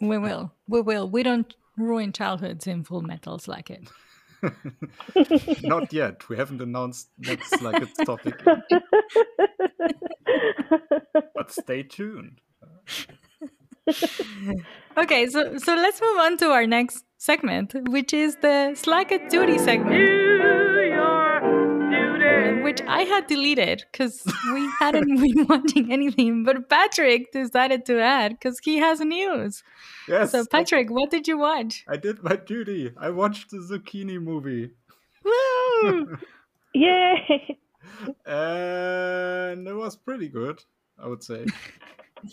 we 0.01 0.17
will. 0.17 0.51
We 0.67 0.81
will. 0.81 1.09
We 1.09 1.23
don't 1.23 1.55
ruin 1.77 2.11
childhoods 2.11 2.67
in 2.67 2.83
Full 2.83 3.03
Metal 3.03 3.37
Slacket. 3.37 3.87
Not 5.63 5.93
yet. 5.93 6.27
We 6.27 6.35
haven't 6.35 6.61
announced 6.61 7.07
next 7.17 7.53
Slacket's 7.53 8.05
topic, 8.05 8.43
but 11.35 11.51
stay 11.51 11.83
tuned. 11.83 12.41
Okay, 14.97 15.27
so 15.27 15.57
so 15.57 15.75
let's 15.75 16.01
move 16.01 16.17
on 16.19 16.37
to 16.37 16.47
our 16.51 16.65
next 16.65 17.03
segment, 17.17 17.75
which 17.89 18.13
is 18.13 18.37
the 18.37 18.71
Slacket 18.75 19.29
Duty 19.29 19.57
segment. 19.57 20.23
Which 22.63 22.81
I 22.87 23.03
had 23.03 23.27
deleted 23.27 23.85
because 23.91 24.23
we 24.53 24.67
hadn't 24.79 25.15
been 25.21 25.45
watching 25.47 25.91
anything, 25.93 26.43
but 26.43 26.67
Patrick 26.69 27.31
decided 27.31 27.85
to 27.85 28.01
add 28.01 28.31
because 28.31 28.57
he 28.63 28.77
has 28.77 28.99
news. 29.01 29.63
Yes, 30.07 30.31
So, 30.31 30.45
Patrick, 30.45 30.89
what 30.89 31.11
did 31.11 31.27
you 31.27 31.37
watch? 31.37 31.83
I 31.87 31.97
did 31.97 32.23
my 32.23 32.35
duty. 32.37 32.91
I 32.97 33.11
watched 33.11 33.51
the 33.51 33.57
Zucchini 33.57 34.19
movie, 34.19 34.71
Woo! 35.23 36.17
Yay! 36.73 37.57
and 38.25 39.67
it 39.67 39.75
was 39.75 39.95
pretty 39.95 40.27
good. 40.29 40.63
I 40.97 41.07
would 41.07 41.23
say. 41.23 41.45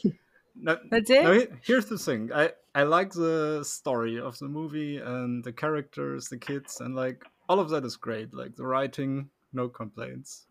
No, 0.55 0.79
That's 0.91 1.11
it? 1.11 1.23
no, 1.25 1.47
here's 1.63 1.87
the 1.87 1.99
thing. 1.99 2.31
I 2.33 2.53
I 2.75 2.83
like 2.85 3.13
the 3.13 3.65
story 3.65 4.19
of 4.21 4.39
the 4.39 4.49
movie 4.49 4.99
and 4.99 5.43
the 5.45 5.53
characters, 5.53 6.29
the 6.29 6.39
kids, 6.39 6.81
and 6.81 6.95
like 6.95 7.25
all 7.49 7.59
of 7.61 7.71
that 7.71 7.85
is 7.85 7.97
great. 7.97 8.33
Like 8.35 8.55
the 8.57 8.67
writing, 8.67 9.31
no 9.53 9.69
complaints. 9.69 10.47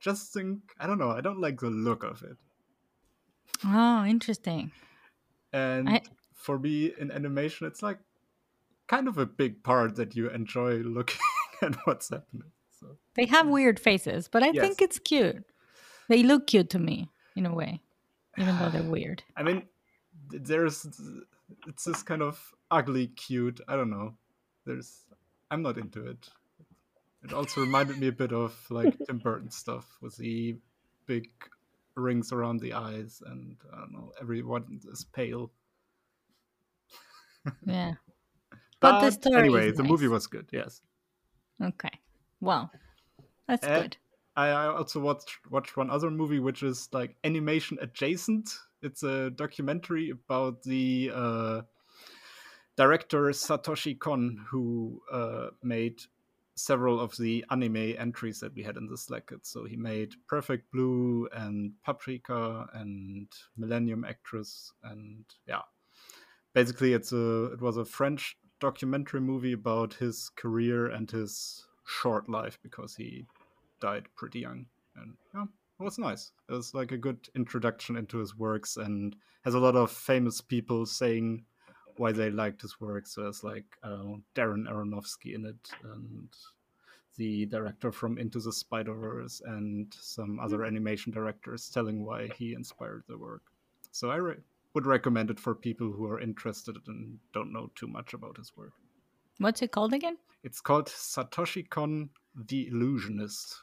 Just 0.00 0.32
think, 0.32 0.60
I 0.78 0.86
don't 0.86 0.98
know. 0.98 1.10
I 1.10 1.20
don't 1.20 1.40
like 1.40 1.58
the 1.60 1.70
look 1.70 2.04
of 2.04 2.22
it. 2.22 2.36
Oh, 3.64 4.04
interesting. 4.04 4.70
And 5.52 5.88
I- 5.88 6.02
for 6.34 6.58
me, 6.58 6.92
in 6.98 7.10
animation, 7.10 7.66
it's 7.66 7.82
like 7.82 7.98
kind 8.86 9.08
of 9.08 9.18
a 9.18 9.26
big 9.26 9.62
part 9.64 9.96
that 9.96 10.14
you 10.16 10.30
enjoy 10.30 10.76
looking 10.78 11.20
at 11.62 11.74
what's 11.84 12.10
happening. 12.10 12.50
So 12.80 12.96
They 13.14 13.26
have 13.26 13.48
weird 13.48 13.80
faces, 13.80 14.28
but 14.28 14.42
I 14.42 14.50
Yes. 14.50 14.64
think 14.64 14.80
it's 14.82 14.98
cute. 15.00 15.44
They 16.08 16.22
look 16.22 16.46
cute 16.46 16.70
to 16.70 16.78
me 16.78 17.10
in 17.36 17.44
a 17.44 17.52
way, 17.54 17.80
even 18.40 18.58
though 18.58 18.70
they're 18.70 18.82
weird. 18.90 19.22
I 19.36 19.42
mean, 19.42 19.62
there's 20.30 20.86
it's 21.66 21.84
this 21.84 22.02
kind 22.02 22.22
of 22.22 22.54
ugly, 22.70 23.08
cute. 23.08 23.60
I 23.68 23.76
don't 23.76 23.90
know. 23.90 24.14
There's 24.66 25.04
I'm 25.50 25.62
not 25.62 25.78
into 25.78 26.06
it. 26.06 26.28
It 27.24 27.32
also 27.32 27.60
reminded 27.62 27.98
me 27.98 28.08
a 28.08 28.12
bit 28.12 28.32
of 28.32 28.54
like 28.70 28.96
Tim 29.06 29.18
Burton 29.18 29.50
stuff 29.50 29.98
with 30.00 30.16
the 30.16 30.56
big 31.06 31.28
rings 31.96 32.32
around 32.32 32.60
the 32.60 32.74
eyes, 32.74 33.22
and 33.26 33.56
I 33.72 33.78
don't 33.78 33.92
know. 33.92 34.12
Everyone 34.20 34.80
is 34.90 35.04
pale. 35.04 35.50
Yeah. 37.64 37.94
But 38.80 39.00
the 39.00 39.10
story 39.10 39.36
anyway, 39.38 39.70
the 39.72 39.82
movie 39.82 40.08
was 40.08 40.26
good. 40.26 40.48
Yes. 40.52 40.82
Okay. 41.62 41.90
Well, 42.40 42.70
that's 43.46 43.66
Eh, 43.66 43.80
good. 43.80 43.96
I, 44.38 44.66
also 44.66 45.00
watched 45.00 45.38
watched 45.50 45.76
one 45.76 45.90
other 45.90 46.10
movie 46.10 46.38
which 46.38 46.62
is 46.62 46.88
like 46.92 47.16
animation 47.24 47.78
adjacent. 47.80 48.50
It's 48.82 49.02
a 49.02 49.30
documentary 49.30 50.10
about 50.10 50.62
the 50.62 51.10
uh, 51.12 51.60
director 52.76 53.22
Satoshi 53.30 53.98
Kon, 53.98 54.44
who 54.48 55.02
uh, 55.12 55.48
made 55.62 56.00
several 56.54 57.00
of 57.00 57.16
the 57.16 57.44
anime 57.50 57.94
entries 57.98 58.38
that 58.40 58.54
we 58.54 58.62
had 58.62 58.76
in 58.76 58.86
the 58.86 58.96
Slacket. 58.96 59.44
So 59.44 59.64
he 59.64 59.76
made 59.76 60.14
Perfect 60.28 60.70
Blue 60.72 61.28
and 61.32 61.72
Paprika 61.84 62.66
and 62.74 63.26
Millennium 63.56 64.04
Actress, 64.04 64.72
and 64.84 65.24
yeah, 65.48 65.62
basically 66.54 66.92
it's 66.92 67.12
a 67.12 67.46
it 67.46 67.60
was 67.60 67.76
a 67.76 67.84
French 67.84 68.36
documentary 68.60 69.20
movie 69.20 69.52
about 69.52 69.94
his 69.94 70.30
career 70.36 70.86
and 70.86 71.10
his 71.10 71.66
short 71.86 72.28
life 72.28 72.58
because 72.62 72.94
he 72.94 73.26
died 73.80 74.06
pretty 74.16 74.40
young. 74.40 74.66
And 74.96 75.14
yeah 75.34 75.44
it 75.80 75.84
was 75.84 75.98
nice. 75.98 76.32
It 76.48 76.52
was 76.52 76.74
like 76.74 76.92
a 76.92 76.96
good 76.96 77.28
introduction 77.36 77.96
into 77.96 78.18
his 78.18 78.36
works 78.36 78.76
and 78.76 79.14
has 79.44 79.54
a 79.54 79.60
lot 79.60 79.76
of 79.76 79.90
famous 79.90 80.40
people 80.40 80.86
saying 80.86 81.44
why 81.96 82.12
they 82.12 82.30
liked 82.30 82.62
his 82.62 82.80
work 82.80 83.08
so 83.08 83.22
there's 83.22 83.42
like 83.42 83.64
know, 83.82 84.22
darren 84.34 84.68
aronofsky 84.70 85.34
in 85.34 85.44
it 85.44 85.70
and 85.82 86.28
the 87.16 87.44
director 87.46 87.90
from 87.90 88.18
into 88.18 88.38
the 88.38 88.52
spider 88.52 88.94
verse 88.94 89.42
and 89.44 89.92
some 90.00 90.36
hmm. 90.36 90.40
other 90.40 90.64
animation 90.64 91.12
directors 91.12 91.68
telling 91.68 92.04
why 92.04 92.28
he 92.36 92.54
inspired 92.54 93.02
the 93.08 93.18
work. 93.18 93.42
So 93.92 94.10
i 94.10 94.16
re- 94.16 94.36
would 94.74 94.86
recommend 94.86 95.30
it 95.30 95.40
for 95.40 95.54
people 95.54 95.90
who 95.90 96.06
are 96.06 96.20
interested 96.20 96.76
and 96.86 97.18
don't 97.32 97.52
know 97.52 97.70
too 97.74 97.88
much 97.88 98.14
about 98.14 98.36
his 98.36 98.56
work. 98.56 98.72
What's 99.38 99.62
it 99.62 99.72
called 99.72 99.92
again? 99.92 100.18
it's 100.44 100.60
called 100.60 100.86
Satoshi 100.86 101.68
Kon 101.68 102.10
the 102.34 102.68
Illusionist. 102.68 103.62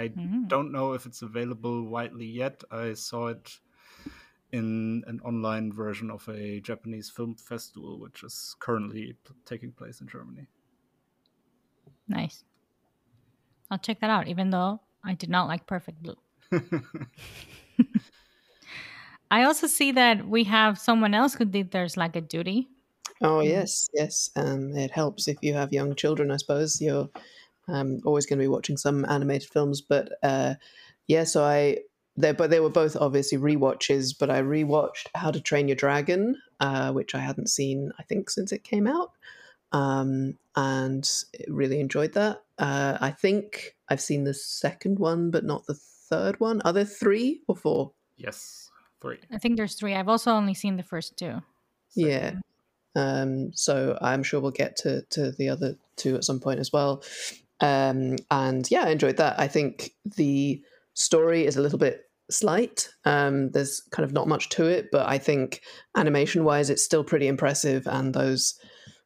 I 0.00 0.08
Mhm. 0.08 0.48
don't 0.48 0.72
know 0.72 0.92
if 0.94 1.06
it's 1.06 1.22
available 1.22 1.86
widely 1.88 2.26
yet. 2.26 2.62
I 2.70 2.94
saw 2.94 3.28
it 3.28 3.60
in 4.52 5.04
an 5.06 5.20
online 5.20 5.72
version 5.72 6.10
of 6.10 6.28
a 6.28 6.60
Japanese 6.60 7.08
film 7.10 7.36
festival, 7.36 7.98
which 8.00 8.24
is 8.24 8.56
currently 8.58 9.12
p- 9.24 9.34
taking 9.44 9.72
place 9.72 10.00
in 10.00 10.08
Germany. 10.08 10.48
Nice. 12.08 12.44
I'll 13.70 13.78
check 13.78 14.00
that 14.00 14.10
out, 14.10 14.26
even 14.28 14.50
though 14.50 14.80
I 15.04 15.14
did 15.14 15.30
not 15.30 15.46
like 15.46 15.66
Perfect 15.66 16.02
Blue. 16.02 16.16
I 19.30 19.44
also 19.44 19.66
see 19.68 19.92
that 19.92 20.26
we 20.26 20.44
have 20.44 20.78
someone 20.78 21.14
else 21.14 21.34
who 21.34 21.44
did 21.44 21.70
theirs 21.70 21.96
like 21.96 22.16
a 22.16 22.20
duty. 22.20 22.68
Oh 23.20 23.40
yes, 23.40 23.88
yes. 23.94 24.30
Um, 24.34 24.74
it 24.76 24.90
helps 24.90 25.28
if 25.28 25.36
you 25.42 25.54
have 25.54 25.72
young 25.72 25.94
children. 25.94 26.30
I 26.30 26.36
suppose 26.38 26.80
you're 26.80 27.08
um, 27.70 28.00
always 28.04 28.26
going 28.26 28.38
to 28.38 28.42
be 28.42 28.48
watching 28.48 28.76
some 28.76 29.04
animated 29.06 29.48
films. 29.48 29.80
But 29.80 30.12
uh, 30.22 30.54
yeah, 31.06 31.24
so 31.24 31.44
I 31.44 31.78
they 32.16 32.32
but 32.32 32.50
they 32.50 32.60
were 32.60 32.70
both 32.70 32.96
obviously 32.96 33.38
rewatches. 33.38 34.14
But 34.18 34.30
I 34.30 34.42
rewatched 34.42 35.08
How 35.14 35.30
to 35.30 35.40
Train 35.40 35.68
Your 35.68 35.76
Dragon, 35.76 36.36
uh, 36.60 36.92
which 36.92 37.14
I 37.14 37.18
hadn't 37.18 37.48
seen 37.48 37.92
I 37.98 38.02
think 38.02 38.30
since 38.30 38.52
it 38.52 38.64
came 38.64 38.86
out, 38.86 39.12
um, 39.72 40.36
and 40.56 41.08
really 41.48 41.80
enjoyed 41.80 42.14
that. 42.14 42.42
Uh, 42.58 42.98
I 43.00 43.10
think 43.10 43.76
I've 43.88 44.00
seen 44.00 44.24
the 44.24 44.34
second 44.34 44.98
one, 44.98 45.30
but 45.30 45.44
not 45.44 45.66
the 45.66 45.74
third 45.74 46.38
one. 46.40 46.60
Are 46.62 46.72
there 46.72 46.84
three 46.84 47.42
or 47.48 47.56
four? 47.56 47.92
yes, 48.20 48.70
three. 49.00 49.18
I 49.32 49.38
think 49.38 49.56
there's 49.56 49.74
three. 49.74 49.94
I've 49.94 50.08
also 50.08 50.32
only 50.32 50.54
seen 50.54 50.76
the 50.76 50.82
first 50.82 51.16
two. 51.16 51.42
Yeah. 51.94 52.34
Um, 52.94 53.52
so 53.54 53.96
I'm 54.00 54.22
sure 54.22 54.40
we'll 54.40 54.50
get 54.50 54.76
to, 54.78 55.02
to 55.10 55.30
the 55.32 55.48
other 55.48 55.76
two 55.96 56.16
at 56.16 56.24
some 56.24 56.40
point 56.40 56.60
as 56.60 56.72
well. 56.72 57.02
Um, 57.60 58.16
and 58.30 58.70
yeah, 58.70 58.84
I 58.84 58.90
enjoyed 58.90 59.16
that. 59.18 59.38
I 59.38 59.48
think 59.48 59.92
the 60.16 60.62
story 60.94 61.46
is 61.46 61.56
a 61.56 61.62
little 61.62 61.78
bit 61.78 62.04
slight. 62.30 62.88
Um, 63.04 63.50
there's 63.50 63.82
kind 63.90 64.04
of 64.04 64.12
not 64.12 64.28
much 64.28 64.48
to 64.50 64.66
it, 64.66 64.88
but 64.90 65.08
I 65.08 65.18
think 65.18 65.62
animation 65.96 66.44
wise, 66.44 66.70
it's 66.70 66.84
still 66.84 67.04
pretty 67.04 67.26
impressive, 67.26 67.86
and 67.86 68.14
those 68.14 68.58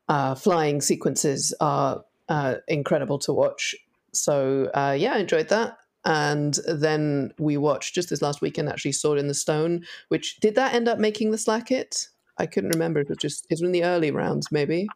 uh, 0.08 0.34
flying 0.34 0.80
sequences 0.80 1.54
are 1.60 2.04
uh, 2.28 2.56
incredible 2.68 3.18
to 3.20 3.32
watch. 3.32 3.74
So 4.12 4.70
uh, 4.74 4.96
yeah, 4.98 5.14
I 5.14 5.18
enjoyed 5.18 5.48
that. 5.48 5.78
And 6.06 6.58
then 6.68 7.32
we 7.38 7.56
watched 7.56 7.94
just 7.94 8.10
this 8.10 8.20
last 8.20 8.42
weekend 8.42 8.68
actually 8.68 8.92
Sword 8.92 9.18
in 9.18 9.28
the 9.28 9.34
Stone, 9.34 9.86
which 10.08 10.36
did 10.40 10.54
that 10.56 10.74
end 10.74 10.86
up 10.86 10.98
making 10.98 11.30
the 11.30 11.38
slacket? 11.38 12.08
I 12.36 12.46
couldn't 12.46 12.74
remember. 12.74 13.00
It 13.00 13.08
was 13.08 13.18
just 13.18 13.46
it 13.46 13.54
was 13.54 13.62
in 13.62 13.72
the 13.72 13.84
early 13.84 14.10
rounds, 14.10 14.52
maybe. 14.52 14.86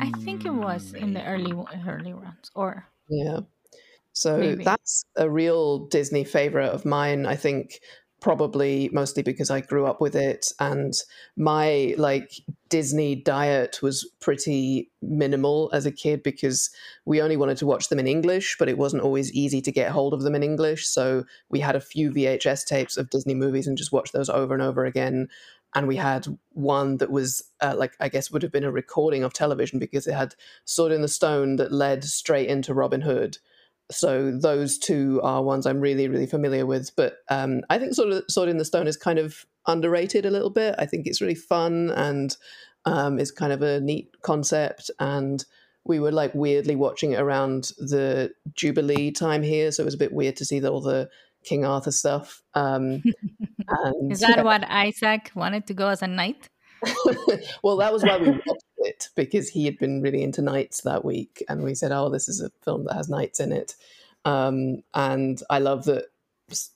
I 0.00 0.10
think 0.10 0.44
it 0.44 0.52
mm, 0.52 0.62
was 0.62 0.92
in 0.94 1.12
the 1.14 1.24
early 1.24 1.52
early 1.86 2.12
rounds, 2.12 2.50
or 2.54 2.88
Yeah. 3.08 3.40
So 4.12 4.38
Maybe. 4.38 4.64
that's 4.64 5.04
a 5.16 5.28
real 5.30 5.86
Disney 5.86 6.24
favorite 6.24 6.68
of 6.68 6.84
mine. 6.84 7.26
I 7.26 7.36
think 7.36 7.80
probably 8.22 8.88
mostly 8.92 9.22
because 9.22 9.50
I 9.50 9.60
grew 9.60 9.84
up 9.84 10.00
with 10.00 10.14
it 10.14 10.52
and 10.60 10.94
my 11.36 11.92
like 11.98 12.30
Disney 12.68 13.16
diet 13.16 13.80
was 13.82 14.08
pretty 14.20 14.90
minimal 15.02 15.68
as 15.72 15.86
a 15.86 15.92
kid 15.92 16.22
because 16.22 16.70
we 17.04 17.20
only 17.20 17.36
wanted 17.36 17.56
to 17.58 17.66
watch 17.66 17.88
them 17.88 17.98
in 17.98 18.06
English, 18.06 18.56
but 18.60 18.68
it 18.68 18.78
wasn't 18.78 19.02
always 19.02 19.32
easy 19.32 19.60
to 19.62 19.72
get 19.72 19.90
hold 19.90 20.14
of 20.14 20.22
them 20.22 20.36
in 20.36 20.44
English. 20.44 20.86
So 20.86 21.24
we 21.50 21.58
had 21.58 21.74
a 21.74 21.80
few 21.80 22.12
VHS 22.12 22.64
tapes 22.64 22.96
of 22.96 23.10
Disney 23.10 23.34
movies 23.34 23.66
and 23.66 23.76
just 23.76 23.92
watched 23.92 24.12
those 24.12 24.30
over 24.30 24.54
and 24.54 24.62
over 24.62 24.84
again. 24.84 25.28
And 25.74 25.88
we 25.88 25.96
had 25.96 26.26
one 26.50 26.98
that 26.98 27.10
was 27.10 27.42
uh, 27.60 27.74
like 27.76 27.94
I 27.98 28.08
guess 28.08 28.30
would 28.30 28.42
have 28.42 28.52
been 28.52 28.64
a 28.64 28.70
recording 28.70 29.24
of 29.24 29.32
television 29.32 29.78
because 29.78 30.06
it 30.06 30.14
had 30.14 30.34
Sword 30.64 30.92
in 30.92 31.02
the 31.02 31.08
Stone 31.08 31.56
that 31.56 31.72
led 31.72 32.04
straight 32.04 32.48
into 32.48 32.74
Robin 32.74 33.00
Hood 33.00 33.38
so 33.92 34.30
those 34.30 34.78
two 34.78 35.20
are 35.22 35.42
ones 35.42 35.66
I'm 35.66 35.80
really, 35.80 36.08
really 36.08 36.26
familiar 36.26 36.66
with. 36.66 36.94
But 36.96 37.18
um, 37.28 37.62
I 37.70 37.78
think 37.78 37.96
of 37.98 38.24
Sword 38.28 38.48
in 38.48 38.58
the 38.58 38.64
Stone 38.64 38.86
is 38.86 38.96
kind 38.96 39.18
of 39.18 39.46
underrated 39.66 40.26
a 40.26 40.30
little 40.30 40.50
bit. 40.50 40.74
I 40.78 40.86
think 40.86 41.06
it's 41.06 41.20
really 41.20 41.34
fun 41.34 41.90
and 41.90 42.36
um, 42.84 43.18
is 43.18 43.30
kind 43.30 43.52
of 43.52 43.62
a 43.62 43.80
neat 43.80 44.10
concept. 44.22 44.90
And 44.98 45.44
we 45.84 46.00
were 46.00 46.12
like 46.12 46.34
weirdly 46.34 46.76
watching 46.76 47.12
it 47.12 47.20
around 47.20 47.72
the 47.78 48.32
Jubilee 48.54 49.10
time 49.10 49.42
here, 49.42 49.72
so 49.72 49.82
it 49.82 49.84
was 49.84 49.94
a 49.94 49.98
bit 49.98 50.12
weird 50.12 50.36
to 50.36 50.44
see 50.44 50.64
all 50.64 50.80
the 50.80 51.08
King 51.44 51.64
Arthur 51.64 51.90
stuff. 51.90 52.42
Um, 52.54 53.02
and 53.68 54.12
is 54.12 54.20
that 54.20 54.44
what 54.44 54.64
Isaac 54.68 55.30
wanted 55.34 55.66
to 55.66 55.74
go 55.74 55.88
as 55.88 56.02
a 56.02 56.06
knight? 56.06 56.48
well, 57.62 57.76
that 57.76 57.92
was 57.92 58.02
why 58.02 58.18
we 58.18 58.30
watched 58.30 58.64
it 58.78 59.08
because 59.14 59.48
he 59.48 59.64
had 59.64 59.78
been 59.78 60.02
really 60.02 60.22
into 60.22 60.42
knights 60.42 60.82
that 60.82 61.04
week, 61.04 61.44
and 61.48 61.62
we 61.62 61.74
said, 61.74 61.92
"Oh, 61.92 62.08
this 62.08 62.28
is 62.28 62.40
a 62.40 62.50
film 62.64 62.84
that 62.84 62.94
has 62.94 63.08
knights 63.08 63.40
in 63.40 63.52
it." 63.52 63.76
Um, 64.24 64.82
and 64.94 65.42
I 65.50 65.58
love 65.58 65.84
that. 65.84 66.06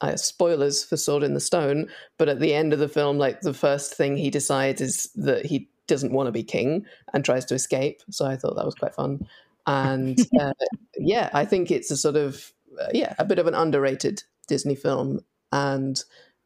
Uh, 0.00 0.16
spoilers 0.16 0.82
for 0.82 0.96
Sword 0.96 1.22
in 1.22 1.34
the 1.34 1.40
Stone, 1.40 1.90
but 2.16 2.30
at 2.30 2.40
the 2.40 2.54
end 2.54 2.72
of 2.72 2.78
the 2.78 2.88
film, 2.88 3.18
like 3.18 3.42
the 3.42 3.52
first 3.52 3.92
thing 3.92 4.16
he 4.16 4.30
decides 4.30 4.80
is 4.80 5.10
that 5.16 5.44
he 5.44 5.68
doesn't 5.86 6.12
want 6.12 6.28
to 6.28 6.32
be 6.32 6.42
king 6.42 6.86
and 7.12 7.24
tries 7.24 7.44
to 7.46 7.54
escape. 7.54 8.00
So 8.10 8.24
I 8.24 8.36
thought 8.36 8.56
that 8.56 8.64
was 8.64 8.74
quite 8.74 8.94
fun, 8.94 9.26
and 9.66 10.18
uh, 10.40 10.54
yeah, 10.96 11.28
I 11.34 11.44
think 11.44 11.70
it's 11.70 11.90
a 11.90 11.96
sort 11.96 12.16
of 12.16 12.52
uh, 12.80 12.88
yeah 12.94 13.14
a 13.18 13.24
bit 13.24 13.38
of 13.38 13.46
an 13.46 13.54
underrated 13.54 14.22
Disney 14.46 14.74
film 14.74 15.20
and 15.52 16.02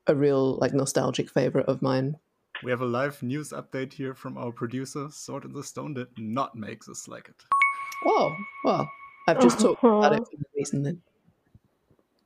a 0.07 0.15
real 0.15 0.57
like 0.57 0.73
nostalgic 0.75 1.31
favorite 1.31 1.67
of 1.67 1.83
mine. 1.83 2.17
We 2.63 2.71
have 2.71 2.81
a 2.83 2.87
live 2.87 3.23
news 3.23 3.51
update 3.51 3.93
here 3.93 4.15
from 4.15 4.37
our 4.37 4.53
producer. 4.53 5.09
Sword 5.11 5.45
in 5.45 5.53
the 5.53 5.65
Stone 5.65 5.95
did 5.95 6.09
not 6.19 6.55
make 6.55 6.85
the 6.85 6.93
Slacket. 6.93 7.45
Oh, 8.05 8.35
well, 8.65 8.91
I've 9.29 9.41
just 9.41 9.61
oh. 9.61 9.75
talked 9.75 9.85
about 9.85 10.13
it 10.13 10.29
for 10.31 10.37
the 10.37 10.45
reason 10.57 10.83
then. 10.83 11.01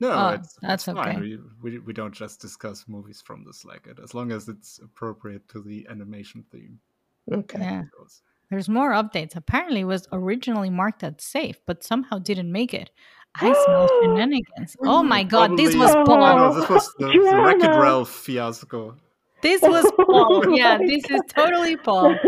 No, 0.00 0.10
Oh, 0.10 0.28
it's, 0.30 0.58
that's 0.60 0.88
it's 0.88 0.96
fine. 0.96 1.08
okay. 1.16 1.20
We, 1.20 1.38
we, 1.62 1.78
we 1.78 1.92
don't 1.92 2.14
just 2.14 2.40
discuss 2.40 2.84
movies 2.88 3.22
from 3.24 3.44
the 3.44 3.52
Slacket, 3.52 4.02
as 4.02 4.12
long 4.12 4.32
as 4.32 4.48
it's 4.48 4.80
appropriate 4.82 5.48
to 5.50 5.62
the 5.62 5.86
animation 5.88 6.44
theme. 6.50 6.80
Okay. 7.32 7.60
Yeah. 7.60 7.82
There's 8.50 8.68
more 8.68 8.90
updates. 8.90 9.36
Apparently, 9.36 9.80
it 9.80 9.84
was 9.84 10.06
originally 10.12 10.70
marked 10.70 11.02
as 11.02 11.14
safe, 11.18 11.58
but 11.66 11.82
somehow 11.84 12.18
didn't 12.18 12.50
make 12.52 12.74
it. 12.74 12.90
I 13.36 13.52
smell 13.64 13.88
shenanigans. 14.00 14.76
Oh 14.82 15.02
my 15.02 15.24
god, 15.24 15.56
this 15.56 15.74
was 15.74 15.90
Probably- 15.90 16.14
Paul. 16.14 16.36
No, 16.36 16.54
this 16.60 16.68
was 16.68 16.94
the, 16.98 17.06
the 17.06 17.42
Wreck-It 17.44 17.76
Ralph 17.78 18.10
fiasco. 18.10 18.96
This 19.42 19.60
was 19.62 19.90
Paul. 19.96 20.56
Yeah, 20.56 20.78
this 20.78 21.04
is 21.10 21.20
totally 21.34 21.76
Paul. 21.76 22.14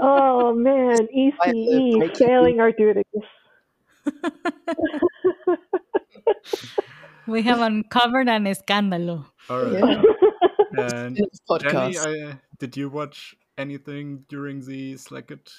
oh 0.00 0.54
man, 0.54 1.08
I 1.42 1.50
live 1.52 2.10
ECE 2.12 2.16
failing 2.16 2.60
our 2.60 2.70
duties. 2.72 3.04
We 7.26 7.42
have 7.42 7.60
uncovered 7.60 8.28
an 8.28 8.44
escándalo. 8.44 9.26
All 9.50 9.62
right. 9.64 9.72
Yeah. 9.74 10.02
And 10.78 11.18
a 11.18 11.20
Jenny, 11.20 11.28
podcast. 11.50 12.06
I, 12.06 12.20
uh, 12.30 12.34
did 12.58 12.76
you 12.76 12.88
watch 12.88 13.34
anything 13.58 14.24
during 14.28 14.60
the 14.64 14.94
Slacket? 14.94 15.50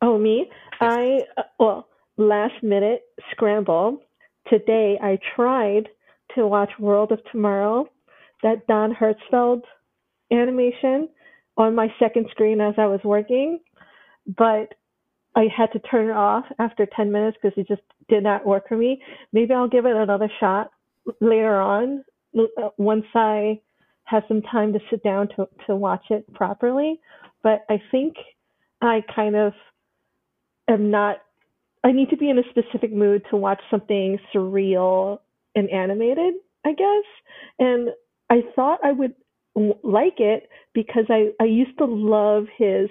Oh, 0.00 0.18
me? 0.18 0.48
I, 0.80 1.20
uh, 1.36 1.42
well, 1.58 1.88
last 2.16 2.62
minute 2.62 3.02
scramble. 3.32 4.00
Today 4.48 4.98
I 5.02 5.18
tried 5.34 5.88
to 6.34 6.46
watch 6.46 6.70
World 6.78 7.12
of 7.12 7.20
Tomorrow, 7.32 7.88
that 8.42 8.66
Don 8.66 8.94
Hertzfeldt 8.94 9.62
animation, 10.32 11.08
on 11.56 11.74
my 11.74 11.88
second 11.98 12.26
screen 12.30 12.60
as 12.60 12.74
I 12.78 12.86
was 12.86 13.00
working, 13.02 13.58
but 14.36 14.74
I 15.34 15.46
had 15.54 15.72
to 15.72 15.80
turn 15.80 16.08
it 16.08 16.16
off 16.16 16.44
after 16.58 16.86
10 16.86 17.10
minutes 17.10 17.36
because 17.42 17.58
it 17.58 17.66
just 17.66 17.82
did 18.08 18.22
not 18.22 18.46
work 18.46 18.68
for 18.68 18.76
me. 18.76 19.02
Maybe 19.32 19.52
I'll 19.52 19.68
give 19.68 19.84
it 19.84 19.96
another 19.96 20.30
shot 20.38 20.70
later 21.20 21.60
on 21.60 22.04
uh, 22.38 22.68
once 22.76 23.06
I 23.14 23.60
have 24.04 24.22
some 24.28 24.42
time 24.42 24.72
to 24.72 24.78
sit 24.90 25.02
down 25.02 25.28
to, 25.36 25.48
to 25.66 25.74
watch 25.76 26.04
it 26.10 26.32
properly. 26.34 27.00
But 27.42 27.64
I 27.68 27.82
think 27.90 28.14
I 28.80 29.02
kind 29.14 29.36
of 29.36 29.52
am 30.68 30.90
not 30.90 31.18
I 31.84 31.92
need 31.92 32.10
to 32.10 32.16
be 32.16 32.28
in 32.28 32.38
a 32.38 32.42
specific 32.50 32.92
mood 32.92 33.22
to 33.30 33.36
watch 33.36 33.60
something 33.70 34.18
surreal 34.34 35.20
and 35.54 35.70
animated, 35.70 36.34
I 36.64 36.72
guess. 36.72 37.04
And 37.58 37.90
I 38.30 38.42
thought 38.54 38.80
I 38.84 38.92
would 38.92 39.14
like 39.82 40.18
it 40.18 40.48
because 40.74 41.04
I, 41.08 41.30
I 41.40 41.44
used 41.44 41.78
to 41.78 41.84
love 41.84 42.46
his 42.56 42.88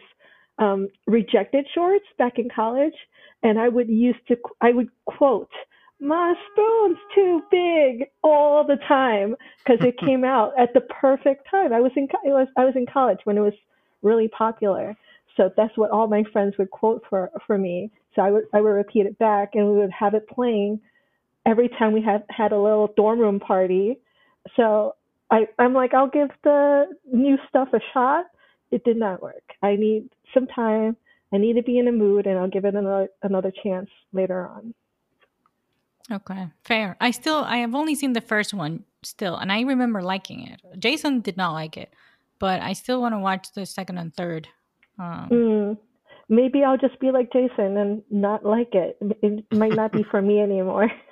um, 0.58 0.88
rejected 1.06 1.66
shorts 1.74 2.06
back 2.18 2.40
in 2.40 2.50
college. 2.54 2.96
And 3.44 3.60
I 3.60 3.70
would 3.70 3.90
used 3.90 4.26
to, 4.30 4.38
I 4.62 4.72
would 4.72 4.90
quote, 5.06 5.52
my 6.00 6.34
spoon's 6.52 6.98
too 7.14 7.42
big 7.52 8.08
all 8.24 8.64
the 8.66 8.78
time 8.88 9.36
because 9.64 9.86
it 9.86 9.98
came 10.06 10.24
out 10.24 10.54
at 10.58 10.74
the 10.74 10.82
perfect 10.82 11.48
time. 11.52 11.74
I 11.74 11.82
was 11.82 11.92
in, 11.96 12.06
it 12.06 12.32
was, 12.32 12.48
I 12.58 12.66
was 12.66 12.76
in 12.76 12.86
college 12.92 13.20
when 13.26 13.38
it 13.38 13.42
was 13.42 13.54
really 14.02 14.28
popular. 14.30 14.96
So 15.38 15.52
that's 15.56 15.78
what 15.78 15.92
all 15.92 16.08
my 16.08 16.24
friends 16.34 16.56
would 16.58 16.72
quote 16.72 17.04
for, 17.10 17.32
for 17.46 17.58
me. 17.58 17.92
So 18.16 18.24
I 18.24 18.32
would 18.32 18.46
I 18.54 18.62
would 18.62 18.70
repeat 18.70 19.06
it 19.06 19.18
back, 19.20 19.52
and 19.54 19.72
we 19.72 19.78
would 19.78 19.92
have 19.92 20.16
it 20.16 20.28
playing 20.28 20.82
every 21.46 21.70
time 21.70 21.94
we 21.94 22.02
had 22.02 22.24
had 22.30 22.52
a 22.52 22.60
little 22.60 22.92
dorm 22.98 23.20
room 23.20 23.40
party. 23.40 24.00
So 24.56 24.96
I 25.32 25.48
I'm 25.60 25.74
like 25.74 25.94
I'll 25.94 26.10
give 26.10 26.30
the 26.44 26.86
new 27.06 27.38
stuff 27.48 27.70
a 27.74 27.80
shot. 27.94 28.26
It 28.72 28.84
did 28.84 28.98
not 28.98 29.22
work. 29.22 29.44
I 29.62 29.76
need 29.76 30.10
some 30.34 30.48
time. 30.48 30.98
I 31.32 31.38
need 31.38 31.54
to 31.54 31.64
be 31.64 31.78
in 31.78 31.88
a 31.88 31.92
mood, 31.92 32.26
and 32.26 32.40
I'll 32.40 32.50
give 32.50 32.66
it 32.66 32.76
another 32.76 33.10
another 33.22 33.54
chance 33.64 33.90
later 34.14 34.48
on. 34.48 34.74
Okay, 36.10 36.48
fair. 36.64 36.96
I 37.02 37.12
still, 37.12 37.44
I 37.44 37.58
have 37.58 37.76
only 37.76 37.94
seen 37.94 38.14
the 38.14 38.22
first 38.22 38.54
one 38.54 38.86
still, 39.04 39.36
and 39.36 39.52
I 39.52 39.62
remember 39.62 40.02
liking 40.02 40.48
it. 40.48 40.62
Jason 40.80 41.20
did 41.20 41.36
not 41.36 41.52
like 41.52 41.76
it, 41.76 41.94
but 42.40 42.62
I 42.62 42.72
still 42.72 43.02
want 43.02 43.14
to 43.14 43.20
watch 43.20 43.52
the 43.52 43.66
second 43.66 43.98
and 43.98 44.16
third. 44.16 44.48
Um, 45.00 45.30
Mm. 45.32 45.78
Maybe 46.30 46.64
I'll 46.64 46.78
just 46.78 47.00
be 47.00 47.12
like 47.12 47.32
Jason 47.32 47.78
and 47.78 48.04
not 48.12 48.44
like 48.46 48.76
it. 48.76 48.98
It 49.22 49.46
might 49.54 49.74
not 49.76 49.94
be 49.94 50.04
for 50.04 50.22
me 50.22 50.40
anymore. 50.48 50.92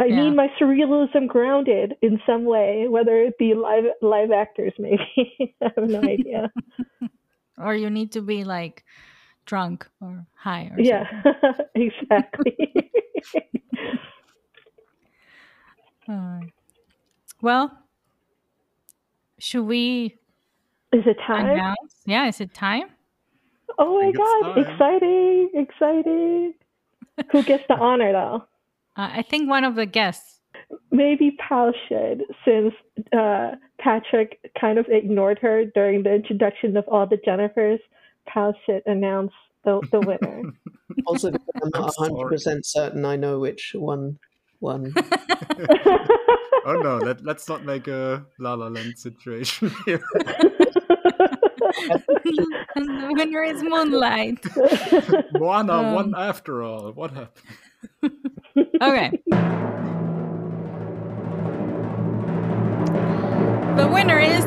I 0.00 0.06
Yeah. 0.06 0.30
need 0.30 0.36
my 0.36 0.46
surrealism 0.60 1.26
grounded 1.26 1.96
in 2.02 2.20
some 2.24 2.44
way, 2.44 2.86
whether 2.88 3.16
it 3.20 3.36
be 3.38 3.54
live 3.54 3.84
live 4.00 4.30
actors, 4.30 4.72
maybe. 4.78 5.56
I 5.60 5.70
have 5.76 5.88
no 5.88 6.00
idea. 6.06 6.52
or 7.58 7.74
you 7.74 7.90
need 7.90 8.12
to 8.12 8.22
be 8.22 8.44
like 8.44 8.84
drunk 9.46 9.88
or 10.00 10.24
high 10.34 10.70
or 10.72 10.80
yeah, 10.80 11.04
exactly. 11.74 12.56
Uh, 16.08 16.40
well, 17.42 17.84
should 19.38 19.64
we 19.64 20.18
Is 20.92 21.02
it 21.06 21.18
time? 21.26 21.50
announce? 21.50 21.94
Yeah, 22.06 22.26
is 22.26 22.40
it 22.40 22.54
time? 22.54 22.84
Oh 23.78 24.00
my 24.00 24.10
god, 24.12 24.58
exciting, 24.58 25.50
exciting. 25.54 26.54
Who 27.30 27.42
gets 27.42 27.64
the 27.68 27.74
honor 27.74 28.12
though? 28.12 28.44
Uh, 28.96 29.10
I 29.12 29.22
think 29.22 29.48
one 29.48 29.64
of 29.64 29.74
the 29.74 29.86
guests. 29.86 30.40
Maybe 30.90 31.36
Pal 31.38 31.72
should, 31.88 32.24
since 32.44 32.74
uh, 33.16 33.52
Patrick 33.78 34.40
kind 34.58 34.78
of 34.78 34.86
ignored 34.88 35.38
her 35.40 35.66
during 35.66 36.02
the 36.02 36.14
introduction 36.14 36.76
of 36.76 36.84
all 36.88 37.06
the 37.06 37.16
Jennifers. 37.16 37.78
Pal 38.26 38.54
should 38.66 38.82
announce 38.86 39.32
the, 39.64 39.80
the 39.92 40.00
winner. 40.00 40.42
Also, 41.06 41.28
I'm 41.28 41.70
not 41.74 41.94
100% 41.96 42.60
certain 42.64 43.04
I 43.04 43.16
know 43.16 43.38
which 43.38 43.72
one 43.74 44.18
won. 44.60 44.92
Oh 46.68 46.74
no, 46.74 46.98
let, 46.98 47.24
let's 47.24 47.48
not 47.48 47.64
make 47.64 47.88
a 47.88 48.26
La 48.38 48.52
La 48.52 48.68
Land 48.68 48.98
situation 48.98 49.72
here. 49.86 50.02
the 52.74 53.08
winner 53.12 53.42
is 53.42 53.62
Moonlight. 53.62 54.44
Moana 55.32 55.72
Um, 55.74 55.94
won 55.94 56.14
after 56.16 56.62
all. 56.62 56.92
What 56.92 57.12
happened? 57.12 57.44
Okay. 58.82 59.10
The 63.76 63.86
winner 63.92 64.18
is 64.18 64.44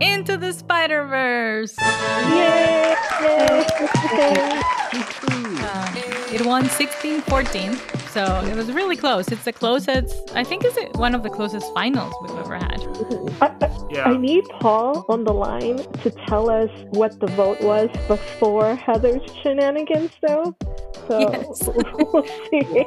Into 0.00 0.36
the 0.36 0.52
Spider 0.52 1.06
Verse. 1.06 1.74
Yay! 1.80 2.94
It 6.32 6.46
won 6.46 6.66
16 6.66 7.20
14, 7.22 7.74
so 8.08 8.24
it 8.46 8.56
was 8.56 8.72
really 8.72 8.96
close. 8.96 9.28
It's 9.28 9.44
the 9.44 9.52
closest, 9.52 10.30
I 10.34 10.42
think, 10.44 10.64
it's 10.64 10.98
one 10.98 11.14
of 11.14 11.22
the 11.22 11.28
closest 11.28 11.72
finals 11.74 12.14
we've 12.22 12.38
ever 12.38 12.56
had. 12.56 12.80
I, 13.42 13.46
I, 13.60 13.86
Yeah. 13.90 14.04
I 14.08 14.16
need 14.16 14.44
Paul 14.60 15.04
on 15.10 15.24
the 15.24 15.32
line 15.34 15.76
to 16.02 16.10
tell 16.26 16.48
us 16.48 16.70
what 16.90 17.20
the 17.20 17.26
vote 17.28 17.60
was 17.60 17.90
before 18.08 18.74
Heather's 18.76 19.20
shenanigans, 19.42 20.10
though. 20.26 20.56
So 21.06 21.20
Yes. 21.20 21.68
we'll 22.12 22.26
see. 22.50 22.86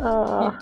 Uh, 0.00 0.58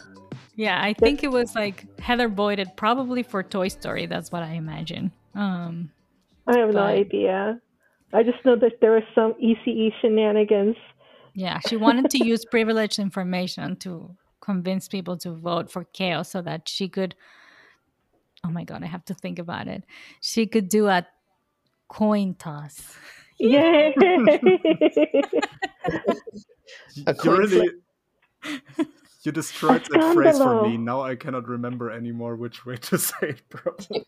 Yeah, 0.55 0.81
I 0.83 0.95
think 0.95 1.23
it 1.23 1.31
was 1.31 1.55
like 1.55 1.85
Heather 2.01 2.29
voted 2.29 2.69
probably 2.77 3.23
for 3.23 3.43
Toy 3.43 3.69
Story. 3.69 4.07
That's 4.07 4.33
what 4.33 4.43
I 4.43 4.53
imagine. 4.53 5.13
Um, 5.35 5.91
I 6.47 6.57
have 6.59 6.73
no 6.73 6.81
idea. 6.81 7.61
I 8.15 8.23
just 8.23 8.43
know 8.47 8.57
that 8.57 8.81
there 8.81 8.93
was 8.93 9.03
some 9.15 9.35
ECE 9.35 9.93
shenanigans. 10.01 10.77
Yeah, 11.37 11.61
she 11.69 11.77
wanted 11.77 12.11
to 12.11 12.25
use 12.25 12.47
privileged 12.47 12.99
information 12.99 13.77
to 13.77 14.17
convince 14.41 14.89
people 14.89 15.19
to 15.19 15.33
vote 15.33 15.71
for 15.71 15.85
Chaos 15.85 16.31
so 16.31 16.41
that 16.41 16.67
she 16.67 16.89
could. 16.89 17.15
Oh 18.43 18.49
my 18.49 18.65
god, 18.65 18.83
I 18.83 18.87
have 18.87 19.05
to 19.05 19.15
think 19.15 19.39
about 19.39 19.69
it. 19.69 19.85
She 20.23 20.47
could 20.47 20.71
do 20.71 20.87
a 20.89 21.07
coin 21.89 22.35
toss. 22.35 22.97
Yay! 23.39 23.95
A 27.07 27.13
you 27.13 27.15
coin 27.15 27.39
really 27.39 27.71
you 29.23 29.33
destroyed 29.33 29.87
A 29.89 29.99
that 29.99 30.15
phrase 30.15 30.39
for 30.39 30.63
me. 30.63 30.79
Now 30.79 31.03
I 31.03 31.17
cannot 31.17 31.47
remember 31.49 31.91
anymore 31.91 32.37
which 32.37 32.65
way 32.65 32.77
to 32.77 32.99
say 33.11 33.37
it 33.37 33.49
properly. 33.51 34.07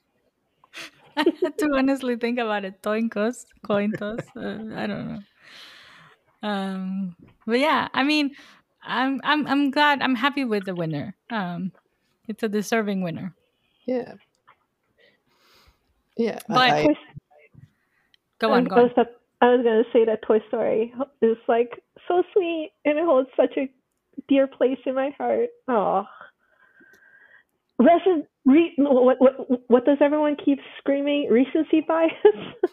I 1.17 1.25
had 1.43 1.59
to 1.59 1.69
honestly 1.75 2.17
think 2.17 2.39
about 2.39 2.65
it. 2.65 2.81
Coin 2.81 3.11
toss, 3.11 3.45
coin 3.63 3.93
toss. 3.93 4.21
Uh, 4.35 4.65
I 4.75 4.87
don't 4.87 5.09
know. 5.09 5.19
Um, 6.43 7.17
but 7.47 7.59
yeah, 7.59 7.89
I 7.95 8.03
mean, 8.05 8.35
I'm 8.83 9.21
I'm 9.25 9.47
I'm 9.47 9.71
glad. 9.71 10.03
I'm 10.03 10.15
happy 10.15 10.45
with 10.45 10.65
the 10.65 10.75
winner. 10.75 11.15
Um, 11.31 11.73
it's 12.29 12.43
a 12.43 12.49
deserving 12.49 13.03
winner. 13.03 13.35
Yeah. 13.87 14.15
Yeah. 16.17 16.39
But- 16.49 16.59
I, 16.59 16.81
I, 16.83 16.87
Go 18.41 18.53
on, 18.53 18.65
go 18.65 18.77
was, 18.77 18.93
on. 18.97 19.03
about- 19.03 19.15
I 19.41 19.47
was 19.55 19.63
going 19.63 19.85
to 19.85 19.91
say 19.93 20.05
that 20.05 20.23
Toy 20.23 20.41
Story 20.49 20.93
is 21.23 21.37
like 21.47 21.81
so 22.09 22.25
sweet 22.33 22.73
and 22.85 22.99
it 22.99 23.05
holds 23.05 23.29
such 23.37 23.57
a 23.57 23.71
dear 24.29 24.49
place 24.49 24.79
in 24.85 24.97
my 24.97 25.11
heart. 25.17 25.51
Oh. 25.69 26.05
Resident, 27.79 28.27
re, 28.45 28.75
what, 28.79 29.21
what, 29.21 29.71
what 29.71 29.85
does 29.85 29.99
everyone 30.01 30.37
keep 30.45 30.59
screaming? 30.79 31.29
Recency 31.31 31.83
bias? 31.87 32.13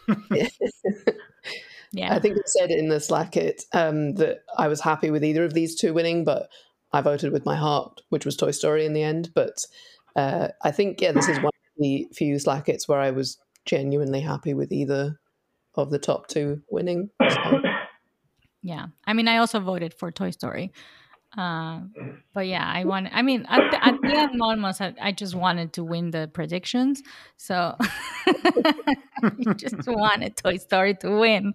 Yeah, 1.91 2.13
I 2.13 2.19
think 2.19 2.37
I 2.37 2.41
said 2.45 2.71
in 2.71 2.89
the 2.89 2.99
Slacket 2.99 3.63
um, 3.73 4.15
that 4.15 4.39
I 4.57 4.67
was 4.67 4.81
happy 4.81 5.11
with 5.11 5.23
either 5.23 5.43
of 5.43 5.53
these 5.53 5.75
two 5.75 5.93
winning, 5.93 6.23
but 6.23 6.49
I 6.91 7.01
voted 7.01 7.31
with 7.31 7.45
my 7.45 7.55
heart, 7.55 8.01
which 8.09 8.25
was 8.25 8.37
Toy 8.37 8.51
Story 8.51 8.85
in 8.85 8.93
the 8.93 9.03
end. 9.03 9.31
But 9.33 9.65
uh, 10.15 10.49
I 10.63 10.71
think, 10.71 11.01
yeah, 11.01 11.11
this 11.11 11.27
is 11.27 11.37
one 11.37 11.47
of 11.47 11.77
the 11.77 12.07
few 12.13 12.39
Slackets 12.39 12.87
where 12.87 12.99
I 12.99 13.11
was 13.11 13.37
genuinely 13.65 14.21
happy 14.21 14.53
with 14.53 14.71
either 14.71 15.19
of 15.75 15.89
the 15.89 15.99
top 15.99 16.27
two 16.27 16.61
winning. 16.69 17.09
So, 17.29 17.61
yeah. 18.61 18.87
I 19.05 19.13
mean, 19.13 19.27
I 19.27 19.37
also 19.37 19.59
voted 19.59 19.93
for 19.93 20.11
Toy 20.11 20.31
Story. 20.31 20.71
Uh, 21.37 21.81
but 22.33 22.47
yeah, 22.47 22.65
I 22.65 22.83
want. 22.85 23.09
I 23.11 23.21
mean, 23.21 23.45
at 23.49 23.71
the, 23.71 23.85
at 23.85 23.95
the 24.01 24.17
end, 24.17 24.41
almost, 24.41 24.81
I, 24.81 24.93
I 25.01 25.11
just 25.11 25.35
wanted 25.35 25.73
to 25.73 25.83
win 25.83 26.11
the 26.11 26.29
predictions. 26.33 27.01
So 27.37 27.75
I 27.79 29.53
just 29.55 29.87
wanted 29.87 30.35
Toy 30.37 30.57
Story 30.57 30.95
to 30.95 31.17
win. 31.17 31.53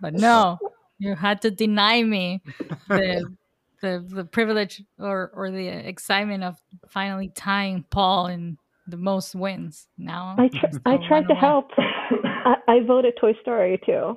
But 0.00 0.14
no, 0.14 0.58
you 0.98 1.14
had 1.14 1.42
to 1.42 1.50
deny 1.50 2.02
me 2.02 2.42
the 2.88 3.34
the, 3.82 4.04
the 4.08 4.24
privilege 4.24 4.82
or 4.98 5.30
or 5.34 5.50
the 5.50 5.68
excitement 5.68 6.44
of 6.44 6.56
finally 6.88 7.30
tying 7.34 7.84
Paul 7.90 8.28
in 8.28 8.58
the 8.86 8.96
most 8.96 9.34
wins. 9.34 9.88
Now 9.98 10.36
I, 10.38 10.48
tr- 10.48 10.66
I 10.84 10.96
tried 11.08 11.26
to 11.28 11.34
help. 11.34 11.70
I, 11.78 12.56
I 12.68 12.80
voted 12.80 13.14
Toy 13.20 13.34
Story 13.42 13.80
too. 13.84 14.16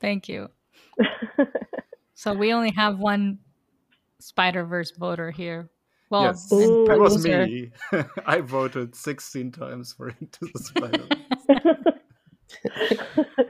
Thank 0.00 0.28
you. 0.28 0.48
So 2.18 2.32
we 2.32 2.52
only 2.52 2.72
have 2.72 2.98
one 2.98 3.38
Spider 4.20 4.64
Verse 4.64 4.92
voter 4.92 5.30
here. 5.30 5.70
Well, 6.10 6.22
yes, 6.22 6.50
Ooh. 6.52 6.86
that 6.86 6.98
was 6.98 7.24
me. 7.24 7.70
I 8.26 8.40
voted 8.40 8.94
16 8.94 9.52
times 9.52 9.92
for 9.92 10.08
Into 10.20 10.48
the 10.52 10.58
Spider. 10.58 11.04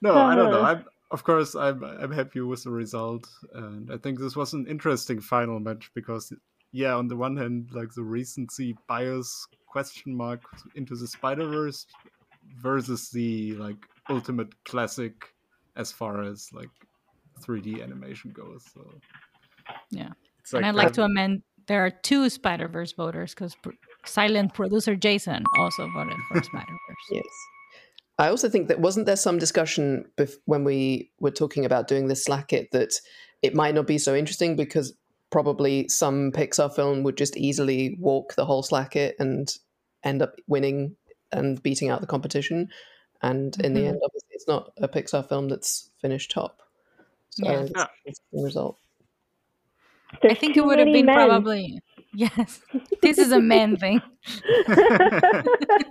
no, 0.00 0.14
I 0.14 0.36
don't 0.36 0.50
know. 0.50 0.62
Uh. 0.62 0.74
I'm 0.74 0.84
of 1.12 1.22
course 1.24 1.54
I'm 1.54 1.84
I'm 1.84 2.10
happy 2.12 2.40
with 2.40 2.64
the 2.64 2.70
result, 2.70 3.28
and 3.54 3.90
I 3.92 3.96
think 3.96 4.18
this 4.18 4.36
was 4.36 4.52
an 4.52 4.66
interesting 4.66 5.20
final 5.20 5.60
match 5.60 5.90
because 5.94 6.32
yeah, 6.72 6.94
on 6.94 7.08
the 7.08 7.16
one 7.16 7.36
hand, 7.36 7.68
like 7.72 7.92
the 7.94 8.02
recency 8.02 8.76
bias 8.88 9.46
question 9.66 10.14
mark 10.14 10.42
into 10.74 10.94
the 10.94 11.06
Spider 11.06 11.46
Verse 11.46 11.86
versus 12.60 13.10
the 13.10 13.54
like 13.54 13.76
ultimate 14.08 14.52
classic 14.64 15.34
as 15.76 15.92
far 15.92 16.22
as 16.22 16.50
like 16.52 16.70
3D 17.40 17.82
animation 17.82 18.30
goes. 18.30 18.64
So 18.72 19.00
Yeah. 19.90 20.10
it's 20.40 20.52
and 20.52 20.64
I'd 20.66 20.74
like 20.74 20.92
to 20.94 21.02
amend 21.02 21.42
there 21.66 21.84
are 21.84 21.90
two 21.90 22.28
Spider 22.30 22.68
Verse 22.68 22.92
voters 22.92 23.34
because 23.34 23.54
pr- 23.56 23.70
silent 24.04 24.54
producer 24.54 24.94
Jason 24.96 25.42
also 25.58 25.88
voted 25.90 26.16
for 26.28 26.42
Spider 26.42 26.66
Verse. 26.88 26.96
yes. 27.10 27.24
I 28.18 28.28
also 28.28 28.48
think 28.48 28.68
that 28.68 28.80
wasn't 28.80 29.06
there 29.06 29.16
some 29.16 29.38
discussion 29.38 30.06
bef- 30.16 30.36
when 30.46 30.64
we 30.64 31.10
were 31.20 31.30
talking 31.30 31.64
about 31.66 31.86
doing 31.88 32.08
this 32.08 32.24
Slacket 32.26 32.70
that 32.70 32.94
it 33.42 33.54
might 33.54 33.74
not 33.74 33.86
be 33.86 33.98
so 33.98 34.14
interesting 34.14 34.56
because 34.56 34.94
probably 35.30 35.86
some 35.88 36.32
Pixar 36.32 36.74
film 36.74 37.02
would 37.02 37.16
just 37.18 37.36
easily 37.36 37.96
walk 38.00 38.34
the 38.34 38.46
whole 38.46 38.62
Slacket 38.62 39.12
and 39.18 39.52
end 40.04 40.22
up 40.22 40.34
winning 40.46 40.96
and 41.32 41.62
beating 41.62 41.90
out 41.90 42.00
the 42.00 42.06
competition. 42.06 42.70
And 43.22 43.54
in 43.60 43.74
the 43.74 43.80
Mhm. 43.80 43.88
end, 43.88 44.00
obviously, 44.04 44.28
it's 44.30 44.46
not 44.46 44.72
a 44.78 44.88
Pixar 44.88 45.28
film 45.28 45.48
that's 45.48 45.90
finished 46.00 46.30
top. 46.30 46.62
So 47.30 47.44
Yeah. 47.44 47.60
it's 47.62 47.72
Yeah. 48.32 48.40
an 48.40 48.46
interesting 50.12 50.20
result. 50.22 50.30
I 50.30 50.34
think 50.40 50.56
it 50.56 50.64
would 50.64 50.78
have 50.78 50.86
been 50.92 51.06
men. 51.06 51.14
probably 51.14 51.80
yes. 52.14 52.60
This 53.02 53.18
is 53.18 53.32
a 53.32 53.40
man 53.40 53.76
thing. 53.76 54.00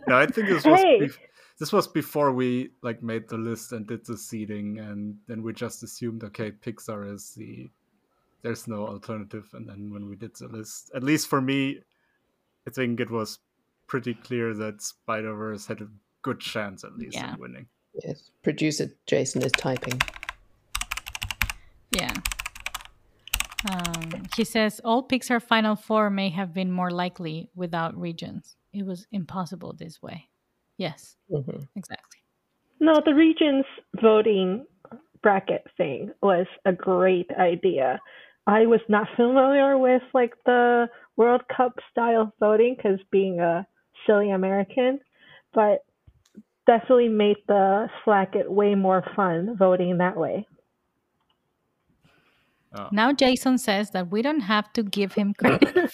no, 0.07 0.17
I 0.17 0.25
think 0.27 0.47
this 0.47 0.65
was 0.65 0.79
Hey. 0.81 0.99
bef- 1.01 1.17
this 1.59 1.71
was 1.71 1.87
before 1.87 2.31
we 2.33 2.71
like 2.81 3.01
made 3.01 3.27
the 3.29 3.37
list 3.37 3.71
and 3.71 3.87
did 3.87 4.05
the 4.05 4.17
seeding, 4.17 4.79
and 4.79 5.15
then 5.27 5.41
we 5.43 5.53
just 5.53 5.83
assumed 5.83 6.23
okay, 6.23 6.51
Pixar 6.51 7.13
is 7.13 7.33
the 7.35 7.69
there's 8.41 8.67
no 8.67 8.85
alternative, 8.87 9.47
and 9.53 9.67
then 9.67 9.91
when 9.91 10.07
we 10.09 10.15
did 10.15 10.35
the 10.35 10.47
list, 10.47 10.91
at 10.95 11.03
least 11.03 11.27
for 11.27 11.41
me, 11.41 11.79
I 12.67 12.71
think 12.71 12.99
it 12.99 13.09
was 13.09 13.39
pretty 13.87 14.13
clear 14.15 14.53
that 14.55 14.81
Spider 14.81 15.33
Verse 15.35 15.65
had 15.65 15.81
a 15.81 15.87
good 16.23 16.39
chance 16.39 16.83
at 16.83 16.97
least 16.97 17.15
Yeah. 17.15 17.33
of 17.33 17.39
winning. 17.39 17.67
Yes. 18.03 18.31
Producer 18.43 18.91
Jason 19.07 19.41
is 19.43 19.51
typing. 19.53 20.01
Yeah. 21.91 22.13
Um, 23.69 24.23
he 24.35 24.43
says 24.43 24.79
all 24.83 25.07
Pixar 25.07 25.41
Final 25.41 25.75
Four 25.75 26.09
may 26.09 26.29
have 26.29 26.53
been 26.53 26.71
more 26.71 26.91
likely 26.91 27.49
without 27.55 27.99
regions. 27.99 28.55
It 28.73 28.85
was 28.85 29.07
impossible 29.11 29.73
this 29.73 30.01
way. 30.01 30.29
Yes, 30.77 31.15
hmm 31.29 31.63
exactly. 31.75 32.19
No, 32.79 33.01
the 33.03 33.15
regions 33.15 33.65
voting 34.01 34.65
bracket 35.23 35.65
thing 35.77 36.11
was 36.21 36.45
a 36.65 36.73
great 36.73 37.31
idea. 37.39 37.99
I 38.47 38.65
was 38.67 38.81
not 38.87 39.07
familiar 39.15 39.77
with 39.77 40.03
like 40.13 40.33
the 40.45 40.87
World 41.17 41.41
Cup 41.55 41.73
style 41.89 42.33
voting 42.39 42.75
because 42.77 42.99
being 43.11 43.39
a 43.39 43.65
silly 44.05 44.29
American, 44.29 44.99
but 45.53 45.83
definitely 46.67 47.09
made 47.09 47.37
the 47.47 47.87
Slacket 48.03 48.49
way 48.49 48.75
more 48.75 49.03
fun 49.15 49.55
voting 49.57 49.97
that 49.97 50.17
way. 50.17 50.45
Oh. 52.75 52.89
Now 52.91 53.13
Jason 53.13 53.57
says 53.57 53.91
that 53.91 54.11
we 54.11 54.21
don't 54.21 54.41
have 54.41 54.71
to 54.73 54.83
give 54.83 55.13
him 55.13 55.33
credit. 55.37 55.73
In 55.73 55.87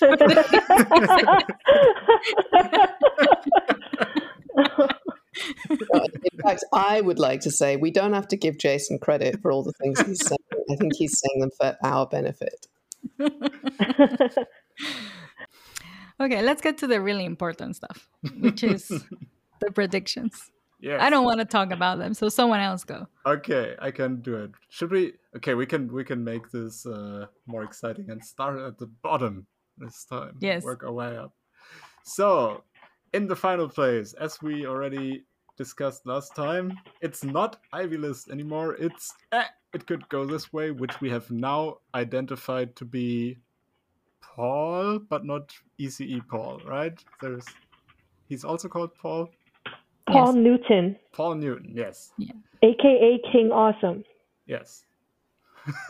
fact, 6.43 6.63
I 6.73 7.01
would 7.01 7.19
like 7.19 7.41
to 7.41 7.51
say 7.51 7.75
we 7.75 7.91
don't 7.91 8.13
have 8.13 8.27
to 8.29 8.37
give 8.37 8.57
Jason 8.57 8.97
credit 8.99 9.41
for 9.41 9.51
all 9.51 9.63
the 9.63 9.73
things 9.73 10.01
he's 10.01 10.25
saying. 10.25 10.39
I 10.69 10.75
think 10.75 10.95
he's 10.95 11.19
saying 11.19 11.41
them 11.41 11.51
for 11.57 11.77
our 11.83 12.07
benefit. 12.07 12.67
okay, 16.19 16.41
let's 16.41 16.61
get 16.61 16.77
to 16.79 16.87
the 16.87 17.01
really 17.01 17.25
important 17.25 17.75
stuff, 17.75 18.07
which 18.39 18.63
is 18.63 18.87
the 19.59 19.71
predictions. 19.71 20.50
Yeah. 20.81 20.97
I 20.99 21.09
don't 21.11 21.25
want 21.25 21.39
to 21.39 21.45
talk 21.45 21.71
about 21.71 21.99
them, 21.99 22.13
so 22.13 22.27
someone 22.27 22.59
else 22.59 22.83
go. 22.83 23.07
Okay, 23.25 23.75
I 23.79 23.91
can 23.91 24.21
do 24.21 24.35
it. 24.35 24.51
Should 24.69 24.91
we? 24.91 25.13
Okay, 25.37 25.53
we 25.53 25.65
can 25.65 25.93
we 25.93 26.03
can 26.03 26.23
make 26.23 26.49
this 26.49 26.85
uh, 26.85 27.27
more 27.45 27.63
exciting 27.63 28.09
and 28.09 28.23
start 28.23 28.59
at 28.59 28.79
the 28.79 28.87
bottom 28.87 29.45
this 29.77 30.05
time. 30.05 30.37
Yes. 30.39 30.63
Work 30.63 30.83
our 30.83 30.91
way 30.91 31.15
up. 31.17 31.33
So, 32.03 32.63
in 33.13 33.27
the 33.27 33.35
final 33.35 33.69
place, 33.69 34.13
as 34.13 34.41
we 34.41 34.65
already 34.65 35.23
discussed 35.55 36.07
last 36.07 36.35
time, 36.35 36.79
it's 37.01 37.23
not 37.23 37.57
Ivy 37.71 37.97
List 37.97 38.29
anymore. 38.29 38.73
It's 38.75 39.13
eh, 39.31 39.43
it 39.73 39.85
could 39.85 40.09
go 40.09 40.25
this 40.25 40.51
way, 40.51 40.71
which 40.71 40.99
we 40.99 41.11
have 41.11 41.29
now 41.29 41.77
identified 41.93 42.75
to 42.77 42.85
be 42.85 43.37
Paul, 44.21 44.99
but 44.99 45.25
not 45.25 45.53
ECE 45.79 46.27
Paul, 46.27 46.59
right? 46.65 46.97
There's 47.21 47.45
he's 48.27 48.43
also 48.43 48.67
called 48.67 48.95
Paul. 48.95 49.29
Paul 50.12 50.36
Yes. 50.36 50.36
Newton, 50.36 50.95
Paul 51.12 51.36
Newton, 51.36 51.71
yes. 51.76 52.12
Yeah. 52.17 52.34
aka 52.63 53.19
King 53.32 53.52
Awesome. 53.52 54.04
Yes. 54.45 54.86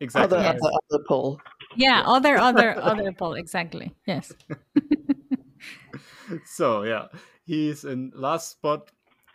exactly. 0.00 0.38
Other, 0.38 0.38
Yes. 0.38 0.60
other, 0.62 0.78
other 0.90 1.04
Paul. 1.08 1.40
Yeah, 1.76 2.02
other, 2.06 2.36
other, 2.48 2.78
other 2.80 3.12
Paul. 3.12 3.34
Exactly. 3.34 3.94
Yes. 4.06 4.32
so 6.44 6.82
yeah, 6.82 7.06
he's 7.44 7.84
in 7.84 8.12
last 8.14 8.50
spot 8.50 8.90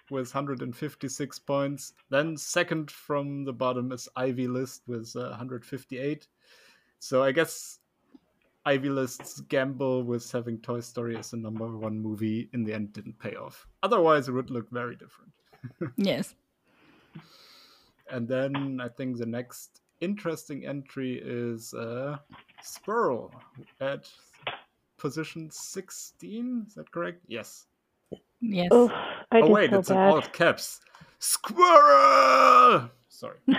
with 0.09 0.33
156 0.33 1.39
points. 1.39 1.93
Then 2.09 2.37
second 2.37 2.91
from 2.91 3.43
the 3.43 3.53
bottom 3.53 3.91
is 3.91 4.07
Ivy 4.15 4.47
List 4.47 4.83
with 4.87 5.13
uh, 5.15 5.29
158. 5.29 6.27
So 6.99 7.23
I 7.23 7.31
guess 7.31 7.79
Ivy 8.67 8.89
List's 8.89 9.39
gamble 9.39 10.03
with 10.03 10.29
having 10.29 10.57
Toy 10.57 10.81
Story 10.81 11.15
as 11.15 11.31
the 11.31 11.37
number 11.37 11.77
one 11.77 11.97
movie 11.97 12.49
in 12.51 12.65
the 12.65 12.73
end 12.73 12.91
didn't 12.91 13.17
pay 13.17 13.33
off. 13.33 13.65
Otherwise, 13.81 14.27
it 14.27 14.33
would 14.33 14.49
look 14.49 14.69
very 14.69 14.97
different. 14.97 15.31
Yes. 15.95 16.35
And 18.11 18.27
then 18.27 18.81
I 18.83 18.89
think 18.89 19.17
the 19.17 19.25
next 19.25 19.79
interesting 20.01 20.65
entry 20.65 21.21
is 21.23 21.73
uh, 21.73 22.17
Spurl 22.61 23.31
at 23.79 24.09
position 24.97 25.49
16. 25.49 26.65
Is 26.67 26.75
that 26.75 26.91
correct? 26.91 27.23
Yes. 27.27 27.67
Yes. 28.41 28.67
Oh, 28.71 28.91
oh, 29.31 29.49
wait, 29.49 29.69
so 29.69 29.79
it's 29.79 29.89
in 29.89 29.95
bad. 29.95 30.09
alt 30.09 30.33
caps. 30.33 30.81
Squirrel! 31.19 32.89
Sorry. 33.07 33.39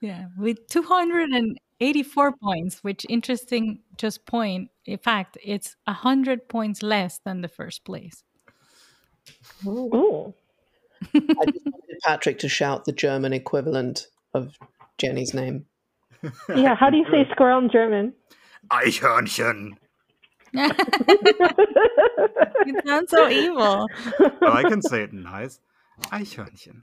Yeah, 0.00 0.26
with 0.36 0.66
284 1.80 2.32
points, 2.42 2.82
which 2.82 3.04
interesting 3.08 3.80
just 3.98 4.24
point. 4.26 4.70
In 4.86 4.98
fact, 4.98 5.36
it's 5.44 5.76
100 5.84 6.48
points 6.48 6.82
less 6.82 7.20
than 7.24 7.42
the 7.42 7.48
first 7.48 7.84
place. 7.84 8.24
Ooh. 9.66 10.32
I 11.14 11.18
just 11.18 11.66
wanted 11.66 11.98
Patrick 12.02 12.38
to 12.40 12.48
shout 12.48 12.84
the 12.84 12.92
German 12.92 13.32
equivalent 13.32 14.06
of 14.32 14.56
Jenny's 14.98 15.34
name. 15.34 15.66
Yeah, 16.54 16.74
how 16.74 16.88
do 16.90 16.96
you 16.96 17.04
say 17.10 17.28
squirrel 17.30 17.58
in 17.58 17.70
German? 17.70 18.14
Eichhörnchen. 18.70 19.76
it 20.54 20.76
sounds 22.86 23.10
so 23.10 23.28
evil. 23.28 23.86
Oh, 24.18 24.52
I 24.52 24.62
can 24.62 24.80
say 24.80 25.02
it 25.02 25.12
nice. 25.12 25.60
Eichhörnchen. 26.04 26.82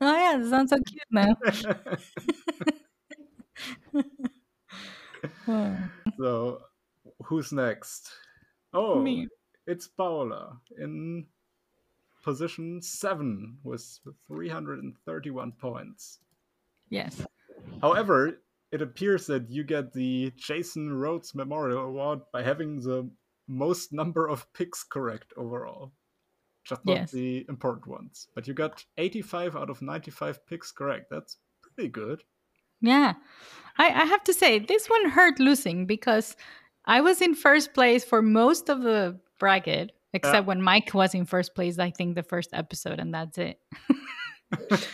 Oh 0.00 0.14
yeah, 0.14 0.38
it 0.38 0.50
sounds 0.50 0.70
so 0.70 0.78
cute 0.86 1.02
now. 1.10 1.34
So, 6.18 6.60
who's 7.24 7.52
next? 7.52 8.10
Oh, 8.72 9.00
Me. 9.02 9.26
it's 9.66 9.88
Paola 9.88 10.58
in 10.78 11.26
position 12.22 12.80
7 12.82 13.58
with 13.64 13.98
331 14.28 15.52
points. 15.52 16.18
yes. 16.88 17.24
However, 17.82 18.40
it 18.72 18.80
appears 18.82 19.26
that 19.26 19.50
you 19.50 19.64
get 19.64 19.92
the 19.92 20.32
Jason 20.36 20.92
Rhodes 20.92 21.34
Memorial 21.34 21.82
Award 21.84 22.20
by 22.32 22.42
having 22.42 22.80
the 22.80 23.08
most 23.48 23.92
number 23.92 24.28
of 24.28 24.50
picks 24.54 24.82
correct 24.82 25.32
overall. 25.36 25.92
Just 26.64 26.84
not 26.86 26.94
Yes. 26.96 27.10
the 27.10 27.44
important 27.48 27.86
ones. 27.86 28.28
But 28.34 28.46
you 28.48 28.54
got 28.54 28.84
85 28.96 29.56
out 29.56 29.68
of 29.70 29.82
95 29.82 30.46
picks 30.46 30.72
correct. 30.72 31.10
That's 31.10 31.38
pretty 31.60 31.88
good. 31.90 32.22
Yeah. 32.80 33.14
I, 33.78 33.86
I 33.88 34.04
have 34.04 34.24
to 34.24 34.34
say, 34.34 34.58
this 34.58 34.88
one 34.88 35.10
hurt 35.10 35.38
losing 35.38 35.86
because 35.86 36.36
I 36.84 37.00
was 37.00 37.20
in 37.20 37.34
first 37.34 37.72
place 37.74 38.04
for 38.04 38.22
most 38.22 38.68
of 38.68 38.82
the 38.82 39.18
bracket, 39.38 39.92
except 40.12 40.46
when 40.46 40.60
Mike 40.62 40.92
was 40.92 41.14
in 41.14 41.24
first 41.24 41.54
place, 41.54 41.78
I 41.78 41.90
think 41.90 42.14
the 42.14 42.22
first 42.22 42.50
episode, 42.52 42.98
and 43.00 43.14
that's 43.14 43.38
it. 43.38 43.58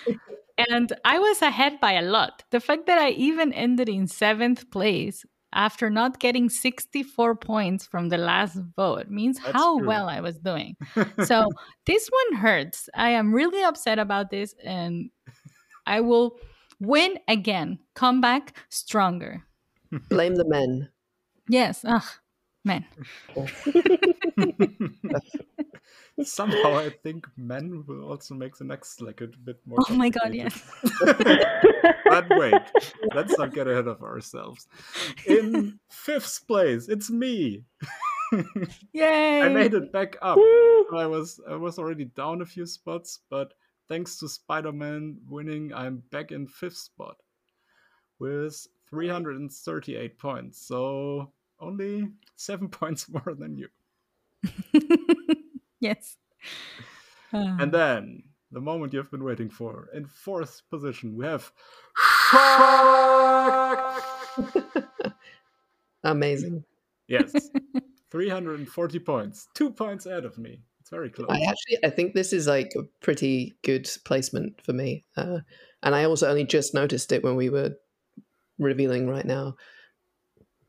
and 0.70 0.92
I 1.04 1.18
was 1.18 1.42
ahead 1.42 1.80
by 1.80 1.92
a 1.92 2.02
lot. 2.02 2.44
The 2.50 2.60
fact 2.60 2.86
that 2.86 2.98
I 2.98 3.10
even 3.10 3.52
ended 3.52 3.88
in 3.88 4.06
seventh 4.06 4.70
place 4.70 5.24
after 5.52 5.88
not 5.88 6.20
getting 6.20 6.48
64 6.50 7.36
points 7.36 7.86
from 7.86 8.08
the 8.10 8.18
last 8.18 8.58
vote 8.76 9.08
means 9.08 9.38
That's 9.38 9.52
how 9.52 9.78
true. 9.78 9.86
well 9.86 10.08
I 10.08 10.20
was 10.20 10.38
doing. 10.38 10.76
So 11.24 11.48
this 11.86 12.08
one 12.30 12.40
hurts. 12.40 12.88
I 12.94 13.10
am 13.10 13.32
really 13.32 13.62
upset 13.62 13.98
about 13.98 14.30
this, 14.30 14.54
and 14.62 15.10
I 15.86 16.00
will 16.02 16.38
win 16.80 17.18
again, 17.28 17.78
come 17.94 18.20
back 18.20 18.56
stronger. 18.68 19.44
Blame 20.08 20.34
the 20.34 20.44
men. 20.44 20.90
Yes. 21.48 21.84
Ugh, 21.84 22.02
man. 22.64 22.84
Somehow, 26.22 26.78
I 26.78 26.88
think 27.02 27.26
men 27.36 27.84
will 27.86 28.08
also 28.08 28.34
make 28.34 28.56
the 28.56 28.64
next 28.64 29.02
like 29.02 29.20
a 29.20 29.26
bit 29.26 29.60
more. 29.66 29.78
Oh 29.88 29.94
my 29.94 30.08
god, 30.08 30.32
complicated. 30.32 30.54
yes. 31.04 31.94
but 32.06 32.26
wait, 32.30 32.54
let's 33.14 33.36
not 33.38 33.52
get 33.52 33.68
ahead 33.68 33.86
of 33.86 34.02
ourselves. 34.02 34.66
In 35.26 35.78
fifth 35.90 36.46
place, 36.46 36.88
it's 36.88 37.10
me. 37.10 37.64
Yay. 38.92 39.42
I 39.42 39.48
made 39.50 39.74
it 39.74 39.92
back 39.92 40.16
up. 40.22 40.38
Woo. 40.38 40.86
I 40.96 41.06
was 41.06 41.38
I 41.48 41.56
was 41.56 41.78
already 41.78 42.06
down 42.06 42.40
a 42.40 42.46
few 42.46 42.64
spots, 42.64 43.20
but 43.28 43.52
thanks 43.88 44.16
to 44.18 44.28
Spider-Man 44.28 45.18
winning, 45.28 45.72
I'm 45.74 46.02
back 46.10 46.32
in 46.32 46.46
fifth 46.46 46.76
spot 46.76 47.16
with 48.18 48.66
338 48.90 50.18
points. 50.18 50.66
So 50.66 51.32
only 51.60 52.08
seven 52.36 52.68
points 52.80 53.08
more 53.08 53.34
than 53.38 53.56
you. 53.56 53.68
yes. 55.80 56.16
Uh, 57.32 57.56
And 57.60 57.72
then 57.72 58.22
the 58.52 58.60
moment 58.60 58.92
you've 58.92 59.10
been 59.10 59.24
waiting 59.24 59.50
for. 59.50 59.88
In 59.94 60.06
fourth 60.06 60.62
position, 60.70 61.16
we 61.16 61.24
have 61.26 61.50
Amazing. 66.04 66.64
yes, 67.08 67.32
340 68.10 68.98
points, 69.00 69.48
two 69.54 69.70
points 69.70 70.06
ahead 70.06 70.24
of 70.24 70.38
me. 70.38 70.60
It's 70.86 70.92
very 70.92 71.10
close. 71.10 71.26
I 71.28 71.40
actually, 71.40 71.78
I 71.84 71.90
think 71.90 72.14
this 72.14 72.32
is 72.32 72.46
like 72.46 72.70
a 72.76 72.84
pretty 73.02 73.56
good 73.64 73.90
placement 74.04 74.62
for 74.64 74.72
me, 74.72 75.04
uh, 75.16 75.38
and 75.82 75.96
I 75.96 76.04
also 76.04 76.28
only 76.28 76.44
just 76.44 76.74
noticed 76.74 77.10
it 77.10 77.24
when 77.24 77.34
we 77.34 77.50
were 77.50 77.72
revealing 78.60 79.08
right 79.08 79.24
now. 79.24 79.56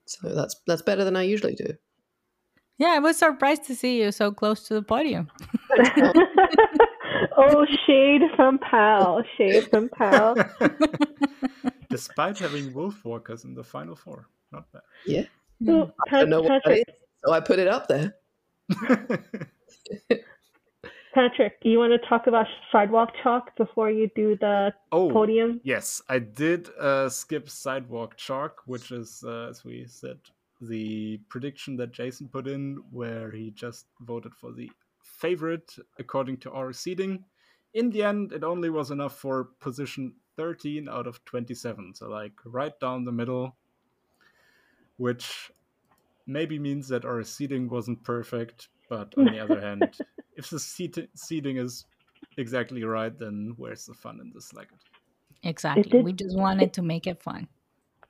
So 0.06 0.34
that's 0.34 0.56
that's 0.66 0.82
better 0.82 1.04
than 1.04 1.16
I 1.16 1.22
usually 1.22 1.54
do. 1.54 1.68
yeah, 2.80 2.96
I 2.96 2.98
was 2.98 3.18
surprised 3.18 3.66
to 3.66 3.76
see 3.76 4.02
you 4.02 4.12
so 4.12 4.32
close 4.32 4.68
to 4.70 4.74
the 4.74 4.82
podium. 4.82 5.30
oh, 7.38 7.68
shade 7.86 8.24
from 8.36 8.58
Pal. 8.58 9.22
Shade 9.38 9.70
from 9.70 9.88
Pal. 9.88 10.36
Despite 11.92 12.40
having 12.40 12.74
Wolfwalkers 12.74 13.46
in 13.46 13.54
the 13.54 13.64
final 13.64 13.96
four, 13.96 14.28
not 14.52 14.66
bad. 14.72 14.82
Yeah, 15.06 15.26
Ooh, 15.70 15.92
I 16.08 16.22
don't 16.22 16.32
know 16.32 16.42
what 16.42 16.48
that 16.48 16.64
Patrick, 16.64 16.86
is, 16.88 16.96
so 17.24 17.34
I 17.34 17.40
put 17.40 17.60
it 17.60 17.68
up 17.68 17.88
there. 17.88 18.16
Patrick, 21.14 21.58
you 21.64 21.80
want 21.80 22.00
to 22.00 22.08
talk 22.08 22.28
about 22.28 22.46
sidewalk 22.72 23.10
chalk 23.24 23.56
before 23.56 23.90
you 23.90 24.08
do 24.16 24.38
the 24.40 24.72
oh, 24.92 25.10
podium? 25.10 25.60
Yes, 25.64 26.02
I 26.10 26.20
did 26.20 26.70
uh, 26.80 27.10
skip 27.10 27.50
Sidewalk 27.50 28.18
Chalk, 28.18 28.62
which 28.68 28.92
is, 28.92 29.24
uh, 29.26 29.48
as 29.50 29.66
we 29.66 29.86
said, 29.88 30.20
the 30.62 31.20
prediction 31.28 31.76
that 31.78 31.92
Jason 31.92 32.28
put 32.28 32.48
in, 32.48 32.84
where 32.92 33.32
he 33.32 33.50
just 33.50 33.88
voted 34.02 34.36
for 34.36 34.52
the 34.52 34.70
favorite 35.02 35.76
according 35.98 36.38
to 36.38 36.52
our 36.52 36.72
seeding. 36.72 37.24
In 37.74 37.90
the 37.90 38.04
end, 38.04 38.32
it 38.32 38.44
only 38.44 38.70
was 38.70 38.92
enough 38.92 39.18
for 39.18 39.46
position 39.60 40.14
13 40.36 40.88
out 40.88 41.08
of 41.08 41.24
27, 41.26 41.96
so 41.96 42.08
like 42.10 42.34
right 42.46 42.80
down 42.80 43.06
the 43.06 43.12
middle, 43.12 43.56
which 44.98 45.52
maybe 46.28 46.60
means 46.60 46.88
that 46.90 47.06
our 47.06 47.24
seeding 47.24 47.68
wasn't 47.70 48.04
perfect, 48.04 48.70
But 48.90 49.14
on 49.18 49.26
the 49.26 49.40
other 49.40 49.60
hand, 49.60 49.98
if 50.38 50.50
the 50.50 50.60
seat- 50.60 51.10
seating 51.16 51.58
is 51.58 51.86
exactly 52.38 52.84
right, 52.84 53.18
then 53.18 53.54
where's 53.58 53.86
the 53.86 53.94
fun 53.94 54.20
in 54.22 54.32
this 54.34 54.52
Slacket? 54.52 54.80
Exactly. 55.44 55.84
did- 55.84 56.06
We 56.06 56.14
just 56.14 56.38
wanted 56.38 56.74
to 56.74 56.82
make 56.82 57.06
it 57.08 57.22
fun. 57.22 57.48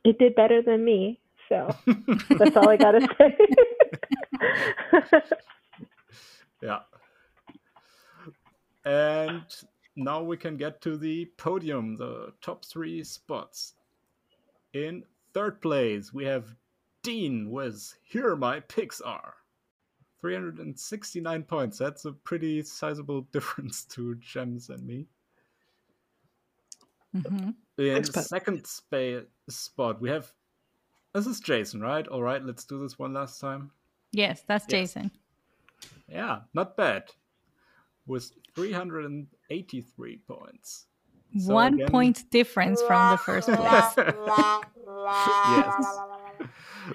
It 0.04 0.20
did 0.20 0.36
better 0.36 0.62
than 0.62 0.86
me, 0.86 1.20
so 1.50 1.76
that's 2.38 2.56
all 2.56 2.70
I 2.70 2.78
gotta 2.78 3.08
say. 3.18 3.38
Yeah. 6.62 6.80
And 8.84 9.44
now 9.96 10.24
we 10.24 10.38
can 10.38 10.58
get 10.58 10.82
to 10.82 10.98
the 10.98 11.26
podium, 11.38 11.98
the 11.98 12.34
top 12.42 12.66
three 12.66 13.04
spots. 13.04 13.74
In 14.74 15.04
third 15.34 15.62
place, 15.62 16.12
we 16.14 16.26
have 16.26 16.56
Dean 17.04 17.52
with 17.52 17.94
Here 18.04 18.36
My 18.36 18.60
Picks 18.62 19.02
Are. 19.02 19.36
369 20.22 21.44
points. 21.44 21.78
That's 21.78 22.06
a 22.06 22.12
pretty 22.12 22.64
sizable 22.64 23.22
difference 23.32 23.86
to 23.86 24.16
Jems 24.16 24.70
and 24.70 24.86
me. 24.86 25.06
Mm-hmm. 27.16 27.50
In 27.78 27.94
Thanks, 27.94 28.10
Pat. 28.10 28.26
second 28.26 28.66
spa- 28.68 29.22
spot, 29.50 30.02
we 30.02 30.10
have. 30.10 30.32
This 31.14 31.26
is 31.28 31.40
Jason, 31.40 31.80
right? 31.82 32.06
All 32.08 32.22
right, 32.22 32.44
let's 32.44 32.66
do 32.66 32.82
this 32.82 33.00
one 33.00 33.14
last 33.14 33.40
time. 33.40 33.72
Yes, 34.12 34.44
that's 34.48 34.66
Yes. 34.66 34.72
Jason. 34.94 35.12
Yeah, 36.10 36.40
not 36.54 36.76
bad. 36.78 37.04
With 38.06 38.32
383 38.56 40.18
points. 40.28 40.86
So 41.38 41.54
One 41.54 41.74
again- 41.76 41.88
point 41.90 42.30
difference 42.32 42.82
from 42.84 43.12
the 43.12 43.18
first 43.18 43.48
place. 43.48 43.58
yes. 43.98 45.98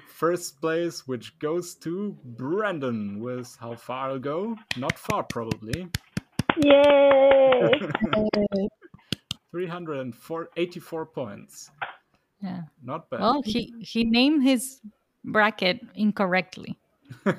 First 0.06 0.60
place, 0.60 1.06
which 1.06 1.38
goes 1.38 1.74
to 1.76 2.16
Brandon 2.24 3.20
with 3.20 3.56
how 3.60 3.74
far 3.74 4.10
I'll 4.10 4.18
go? 4.18 4.56
Not 4.76 4.98
far, 4.98 5.24
probably. 5.24 5.88
Yay! 6.64 7.80
384 9.52 11.06
points. 11.06 11.70
Yeah. 12.42 12.62
Not 12.82 13.10
bad. 13.10 13.20
Well, 13.20 13.42
he 13.44 13.72
he 13.80 14.04
named 14.04 14.42
his 14.42 14.80
bracket 15.24 15.80
incorrectly. 15.94 16.78
I 17.26 17.36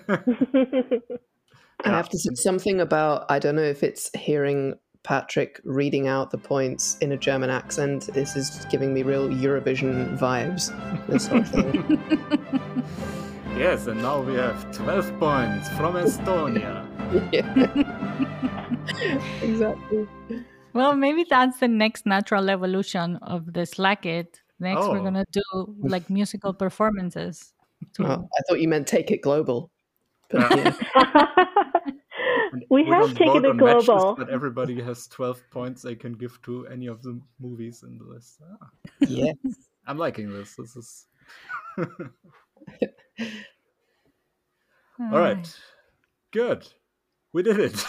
have 1.84 2.08
to 2.10 2.18
say 2.18 2.36
something 2.36 2.80
about 2.80 3.26
I 3.30 3.40
don't 3.40 3.56
know 3.56 3.64
if 3.64 3.84
it's 3.84 4.10
hearing 4.16 4.76
Patrick 5.04 5.60
reading 5.66 6.08
out 6.08 6.32
the 6.32 6.38
points 6.38 6.98
in 7.02 7.12
a 7.12 7.18
German 7.18 7.50
accent. 7.50 8.08
This 8.14 8.36
is 8.36 8.66
giving 8.72 8.94
me 8.94 9.04
real 9.04 9.28
Eurovision 9.30 10.18
vibes. 10.18 10.72
This 11.08 11.28
whole 11.28 11.44
thing. 11.44 12.00
yes, 13.58 13.88
and 13.88 14.02
now 14.02 14.22
we 14.22 14.36
have 14.36 14.72
12 14.76 15.20
points 15.20 15.70
from 15.70 15.96
Estonia. 15.96 16.88
yeah. 17.34 17.44
exactly. 19.42 20.08
Well, 20.74 20.96
maybe 20.96 21.26
that's 21.30 21.60
the 21.60 21.68
next 21.68 22.06
natural 22.06 22.50
evolution 22.50 23.18
of 23.18 23.54
the 23.54 23.62
Slacket. 23.66 24.40
Next, 24.60 24.88
we're 24.88 25.00
Oh. 25.00 25.04
gonna 25.04 25.26
do 25.32 25.42
like 25.82 26.10
musical 26.10 26.54
performances. 26.54 27.54
to- 27.96 28.06
Oh, 28.06 28.30
I 28.38 28.42
thought 28.48 28.62
you 28.62 28.70
meant 28.70 28.88
take 28.88 29.12
it 29.12 29.22
global. 29.22 29.70
But 30.30 30.50
Yeah. 30.58 31.46
Yeah. 32.54 32.66
we 32.70 32.86
have 32.86 33.14
taken 33.16 33.42
vote 33.42 33.46
it 33.46 33.50
on 33.52 33.58
matches, 33.58 33.86
global. 33.86 34.16
but 34.16 34.30
everybody 34.30 34.82
has 34.82 35.08
12 35.08 35.42
points 35.50 35.82
they 35.82 35.96
can 35.96 36.14
give 36.14 36.42
to 36.44 36.68
any 36.68 36.88
of 36.88 37.02
the 37.02 37.20
movies 37.40 37.84
in 37.84 37.98
the 37.98 38.06
list. 38.06 38.42
Ah, 38.62 38.70
yeah. 39.08 39.34
I'm 39.88 39.98
liking 39.98 40.32
this. 40.32 40.56
This 40.56 40.76
is. 40.76 41.08
All 45.00 45.20
right. 45.20 45.60
Good. 46.32 46.68
We 47.34 47.44
did 47.44 47.60
it. 47.60 47.84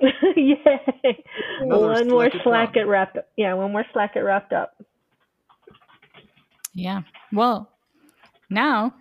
Yay! 0.36 0.56
Another 1.60 1.88
one 1.88 2.08
more 2.08 2.30
Slacket 2.30 2.76
it 2.76 2.84
wrapped 2.86 3.16
up. 3.16 3.28
Yeah, 3.36 3.54
one 3.54 3.72
more 3.72 3.84
slacket 3.94 4.24
wrapped 4.24 4.52
up. 4.52 4.76
Yeah. 6.74 7.02
Well, 7.32 7.70
now 8.50 8.94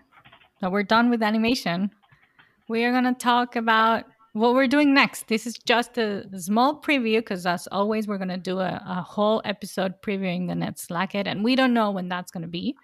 that 0.61 0.71
we're 0.71 0.83
done 0.83 1.09
with 1.09 1.21
animation, 1.21 1.91
we 2.67 2.85
are 2.85 2.91
going 2.91 3.03
to 3.03 3.13
talk 3.13 3.55
about 3.55 4.05
what 4.35 4.53
we're 4.53 4.67
doing 4.67 4.93
next. 4.93 5.29
This 5.29 5.47
is 5.47 5.57
just 5.57 5.97
a 5.97 6.27
small 6.37 6.81
preview 6.81 7.19
because, 7.19 7.45
as 7.45 7.69
always, 7.71 8.05
we're 8.05 8.17
going 8.17 8.27
to 8.27 8.37
do 8.37 8.59
a, 8.59 8.83
a 8.85 9.01
whole 9.01 9.41
episode 9.45 10.01
previewing 10.01 10.49
the 10.49 10.55
next 10.55 10.89
Slacket, 10.89 11.25
and 11.25 11.41
we 11.41 11.55
don't 11.55 11.73
know 11.73 11.91
when 11.91 12.09
that's 12.09 12.31
going 12.31 12.41
to 12.41 12.49
be. 12.49 12.75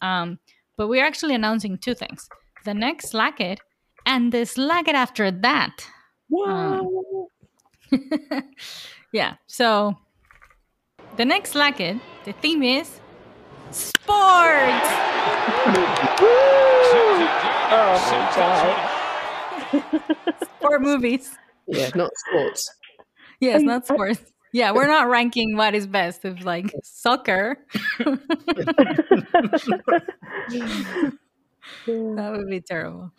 Um, 0.00 0.38
but 0.76 0.86
we're 0.86 1.04
actually 1.04 1.34
announcing 1.34 1.76
two 1.76 1.94
things 1.94 2.28
the 2.64 2.72
next 2.72 3.12
Slacket 3.12 3.58
and 4.04 4.30
the 4.30 4.46
Slacket 4.46 4.94
after 4.94 5.32
that. 5.32 5.88
Um, 6.46 6.88
yeah. 9.12 9.34
So 9.48 9.98
the 11.16 11.24
next 11.24 11.54
Slacket, 11.54 12.00
the 12.24 12.32
theme 12.32 12.62
is 12.62 13.00
sports. 13.72 14.06
Oh 17.68 18.10
my 18.10 18.36
god. 18.36 18.95
Sport 20.58 20.82
movies. 20.82 21.36
Yeah, 21.66 21.90
not 21.94 22.10
sports. 22.16 22.70
Yes, 23.40 23.62
not 23.62 23.86
sports. 23.86 24.32
Yeah, 24.52 24.72
we're 24.72 24.86
not 24.86 25.08
ranking 25.08 25.56
what 25.56 25.74
is 25.74 25.86
best 25.86 26.24
of 26.24 26.42
like 26.42 26.72
soccer. 26.82 27.58
that 31.86 32.32
would 32.32 32.48
be 32.48 32.60
terrible. 32.60 33.12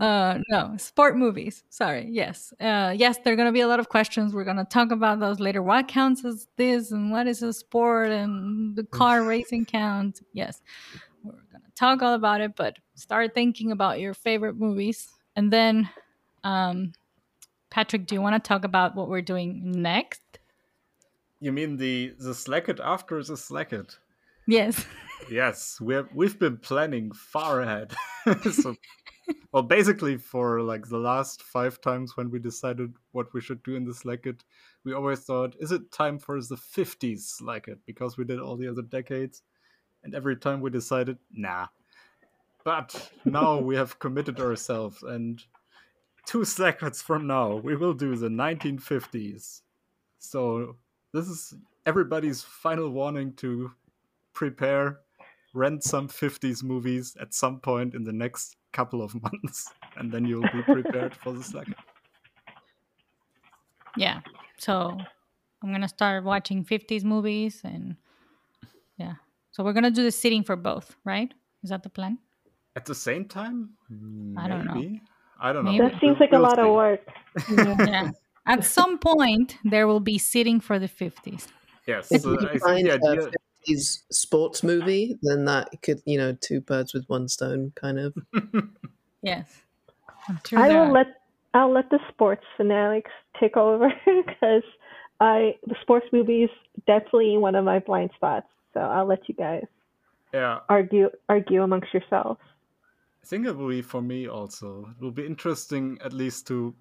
Uh, 0.00 0.38
no, 0.48 0.74
sport 0.78 1.16
movies. 1.16 1.62
Sorry. 1.68 2.08
Yes. 2.10 2.52
Uh, 2.60 2.94
yes, 2.96 3.18
there 3.22 3.32
are 3.32 3.36
going 3.36 3.48
to 3.48 3.52
be 3.52 3.60
a 3.60 3.68
lot 3.68 3.80
of 3.80 3.88
questions. 3.88 4.34
We're 4.34 4.44
going 4.44 4.56
to 4.56 4.64
talk 4.64 4.90
about 4.90 5.20
those 5.20 5.40
later. 5.40 5.62
What 5.62 5.88
counts 5.88 6.24
as 6.24 6.48
this 6.56 6.90
and 6.90 7.10
what 7.10 7.26
is 7.26 7.42
a 7.42 7.52
sport 7.52 8.10
and 8.10 8.74
the 8.76 8.84
car 8.84 9.22
racing 9.22 9.66
count? 9.66 10.20
Yes. 10.32 10.62
We're 11.22 11.32
going 11.32 11.62
to 11.64 11.72
talk 11.76 12.02
all 12.02 12.14
about 12.14 12.40
it, 12.40 12.56
but 12.56 12.78
start 12.94 13.34
thinking 13.34 13.70
about 13.72 14.00
your 14.00 14.14
favorite 14.14 14.56
movies. 14.56 15.08
And 15.40 15.50
then, 15.50 15.88
um, 16.44 16.92
Patrick, 17.70 18.06
do 18.06 18.14
you 18.14 18.20
want 18.20 18.34
to 18.34 18.46
talk 18.46 18.62
about 18.62 18.94
what 18.94 19.08
we're 19.08 19.22
doing 19.22 19.72
next? 19.72 20.20
You 21.40 21.50
mean 21.50 21.78
the 21.78 22.12
the 22.18 22.34
slacket 22.34 22.78
after 22.78 23.22
the 23.22 23.36
slacket? 23.36 23.96
Yes. 24.46 24.84
Yes, 25.30 25.78
we've 25.82 26.08
we've 26.14 26.38
been 26.38 26.56
planning 26.56 27.12
far 27.12 27.60
ahead. 27.60 27.92
so, 28.52 28.74
well, 29.52 29.62
basically 29.62 30.16
for 30.16 30.62
like 30.62 30.88
the 30.88 30.96
last 30.96 31.42
five 31.42 31.78
times 31.82 32.16
when 32.16 32.30
we 32.30 32.38
decided 32.38 32.94
what 33.12 33.32
we 33.34 33.42
should 33.42 33.62
do 33.62 33.76
in 33.76 33.84
the 33.84 33.92
slacket, 33.92 34.40
we 34.82 34.94
always 34.94 35.20
thought, 35.20 35.56
is 35.60 35.72
it 35.72 35.92
time 35.92 36.18
for 36.18 36.40
the 36.40 36.56
fifties 36.56 37.38
slacket? 37.38 37.78
Because 37.86 38.16
we 38.16 38.24
did 38.24 38.40
all 38.40 38.56
the 38.56 38.68
other 38.68 38.82
decades, 38.82 39.42
and 40.02 40.14
every 40.14 40.36
time 40.36 40.62
we 40.62 40.70
decided, 40.70 41.18
nah. 41.30 41.66
But 42.64 43.10
now 43.24 43.58
we 43.58 43.76
have 43.76 43.98
committed 43.98 44.38
ourselves, 44.40 45.02
and 45.02 45.42
two 46.26 46.44
seconds 46.44 47.00
from 47.02 47.26
now, 47.26 47.56
we 47.56 47.76
will 47.76 47.94
do 47.94 48.16
the 48.16 48.28
1950s. 48.28 49.62
So 50.18 50.76
this 51.12 51.26
is 51.28 51.54
everybody's 51.86 52.42
final 52.42 52.90
warning 52.90 53.32
to 53.34 53.72
prepare, 54.32 55.00
rent 55.54 55.82
some 55.82 56.08
50s 56.08 56.62
movies 56.62 57.16
at 57.20 57.34
some 57.34 57.60
point 57.60 57.94
in 57.94 58.04
the 58.04 58.12
next 58.12 58.56
couple 58.72 59.02
of 59.02 59.14
months, 59.22 59.72
and 59.96 60.12
then 60.12 60.24
you'll 60.24 60.42
be 60.42 60.62
prepared 60.62 61.14
for 61.14 61.32
the 61.32 61.42
second. 61.42 61.74
Yeah. 63.96 64.20
So 64.58 64.96
I'm 65.62 65.72
gonna 65.72 65.88
start 65.88 66.24
watching 66.24 66.64
50s 66.64 67.04
movies 67.04 67.62
and 67.64 67.96
yeah. 68.98 69.14
So 69.50 69.64
we're 69.64 69.72
gonna 69.72 69.90
do 69.90 70.04
the 70.04 70.12
sitting 70.12 70.44
for 70.44 70.56
both, 70.56 70.94
right? 71.04 71.32
Is 71.62 71.70
that 71.70 71.82
the 71.82 71.90
plan? 71.90 72.18
At 72.76 72.84
the 72.86 72.94
same 72.94 73.24
time? 73.26 73.70
I 74.38 74.48
don't 74.48 74.64
know. 74.64 74.98
I 75.40 75.52
don't 75.52 75.64
know. 75.64 75.72
Maybe. 75.72 75.88
That 75.88 76.00
seems 76.00 76.18
like 76.20 76.30
a 76.32 76.36
We'll 76.36 76.42
lot 76.42 76.58
of 76.58 76.74
work. 76.74 77.00
yeah. 77.50 78.10
At 78.46 78.64
some 78.64 78.98
point 78.98 79.56
there 79.64 79.86
will 79.86 80.00
be 80.00 80.18
sitting 80.18 80.60
for 80.60 80.78
the 80.78 80.88
50s. 80.88 81.48
Yes, 81.86 82.12
If 82.12 82.22
so 82.22 82.30
you 82.32 82.38
uh, 82.38 82.58
find 82.58 82.86
the 82.86 82.92
a 82.92 83.10
idea. 83.10 83.30
50s 83.68 83.98
sports 84.12 84.62
movie, 84.62 85.18
then 85.22 85.44
that 85.46 85.68
could, 85.82 86.00
you 86.06 86.16
know, 86.18 86.32
two 86.40 86.60
birds 86.60 86.94
with 86.94 87.04
one 87.08 87.28
stone 87.28 87.72
kind 87.74 87.98
of. 87.98 88.14
Yes. 89.22 89.62
I'm 90.28 90.40
sure 90.46 90.58
I 90.58 90.68
there 90.68 90.78
will 90.78 90.86
are- 90.88 90.92
let 90.92 91.06
I'll 91.52 91.72
let 91.72 91.90
the 91.90 91.98
sports 92.10 92.44
fanatics 92.56 93.10
take 93.38 93.56
over 93.56 93.92
because 94.06 94.62
I 95.20 95.56
the 95.66 95.74
sports 95.82 96.06
movies 96.12 96.48
definitely 96.86 97.36
one 97.36 97.54
of 97.54 97.64
my 97.64 97.80
blind 97.80 98.10
spots. 98.14 98.46
So 98.72 98.80
I'll 98.80 99.06
let 99.06 99.28
you 99.28 99.34
guys 99.34 99.66
Yeah, 100.32 100.60
argue 100.68 101.10
argue 101.28 101.62
amongst 101.62 101.92
yourselves. 101.92 102.40
I 103.22 103.26
think 103.26 103.46
it 103.46 103.56
will 103.56 103.68
be 103.68 103.82
for 103.82 104.02
me 104.02 104.28
also. 104.28 104.88
It 104.96 105.02
will 105.02 105.10
be 105.10 105.26
interesting 105.26 105.98
at 106.02 106.12
least 106.12 106.46
to 106.48 106.74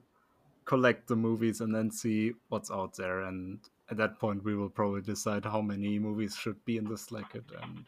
collect 0.65 1.07
the 1.07 1.15
movies 1.15 1.61
and 1.61 1.73
then 1.73 1.91
see 1.91 2.33
what's 2.49 2.71
out 2.71 2.95
there. 2.95 3.21
And 3.21 3.59
at 3.89 3.97
that 3.97 4.19
point, 4.19 4.43
we 4.43 4.55
will 4.55 4.69
probably 4.69 5.01
decide 5.01 5.45
how 5.45 5.61
many 5.61 5.99
movies 5.99 6.35
should 6.35 6.63
be 6.65 6.77
in 6.77 6.85
the 6.85 6.95
slacket. 6.97 7.43
And 7.61 7.85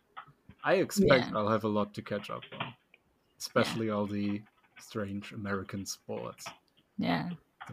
I 0.63 0.75
expect 0.75 1.27
Yeah. 1.27 1.37
I'll 1.37 1.47
have 1.49 1.63
a 1.63 1.69
lot 1.69 1.93
to 1.95 2.01
catch 2.01 2.29
up 2.29 2.43
on, 2.59 2.73
especially 3.39 3.89
all 3.89 4.05
the 4.07 4.41
strange 4.79 5.31
American 5.31 5.85
sports. 5.85 6.45
Yeah. 6.97 7.29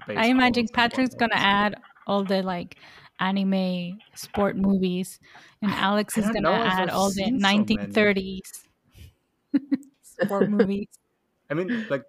I 0.08 0.26
imagine 0.26 0.68
Patrick's 0.68 1.14
gonna 1.14 1.34
add 1.34 1.74
all 2.06 2.24
the 2.24 2.42
like 2.42 2.76
anime 3.20 3.98
sport 4.14 4.56
movies, 4.56 5.18
and 5.62 5.72
Alex 5.72 6.16
is 6.18 6.30
gonna 6.30 6.50
add 6.50 6.90
all 6.90 7.08
the 7.08 7.24
seen 7.24 7.40
so 7.40 7.64
many. 7.64 7.64
1930s 7.64 8.68
sport 10.22 10.50
movies. 10.56 10.88
I 11.50 11.54
mean, 11.54 11.86
like 11.88 12.04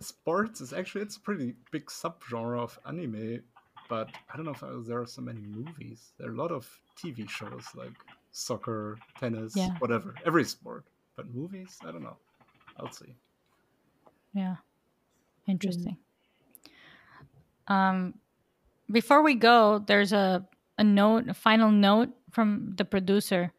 sports 0.00 0.60
is 0.60 0.72
actually 0.72 1.02
it's 1.02 1.16
a 1.16 1.20
pretty 1.20 1.54
big 1.70 1.86
subgenre 1.86 2.58
of 2.58 2.78
anime, 2.86 3.42
but 3.88 4.10
I 4.32 4.36
don't 4.36 4.44
know 4.46 4.52
if 4.52 4.86
there 4.86 5.00
are 5.00 5.06
so 5.06 5.22
many 5.22 5.40
movies. 5.40 6.12
There 6.18 6.28
are 6.28 6.32
a 6.32 6.36
lot 6.36 6.52
of 6.52 6.68
TV 6.96 7.28
shows 7.28 7.64
like 7.74 7.92
soccer, 8.30 8.98
tennis, 9.18 9.56
Yeah. 9.56 9.70
whatever, 9.78 10.14
every 10.24 10.44
sport. 10.44 10.84
But 11.16 11.34
movies, 11.34 11.78
I 11.84 11.90
don't 11.90 12.02
know. 12.02 12.16
I'll 12.78 12.92
see. 12.92 13.14
Yeah. 14.34 14.56
Interesting. 15.46 15.96
Um 17.66 18.14
before 18.90 19.22
we 19.22 19.34
go, 19.34 19.80
there's 19.86 20.12
a, 20.14 20.46
a 20.78 20.84
note, 20.84 21.28
a 21.28 21.34
final 21.34 21.70
note 21.70 22.08
from 22.30 22.72
the 22.76 22.84
producer 22.86 23.52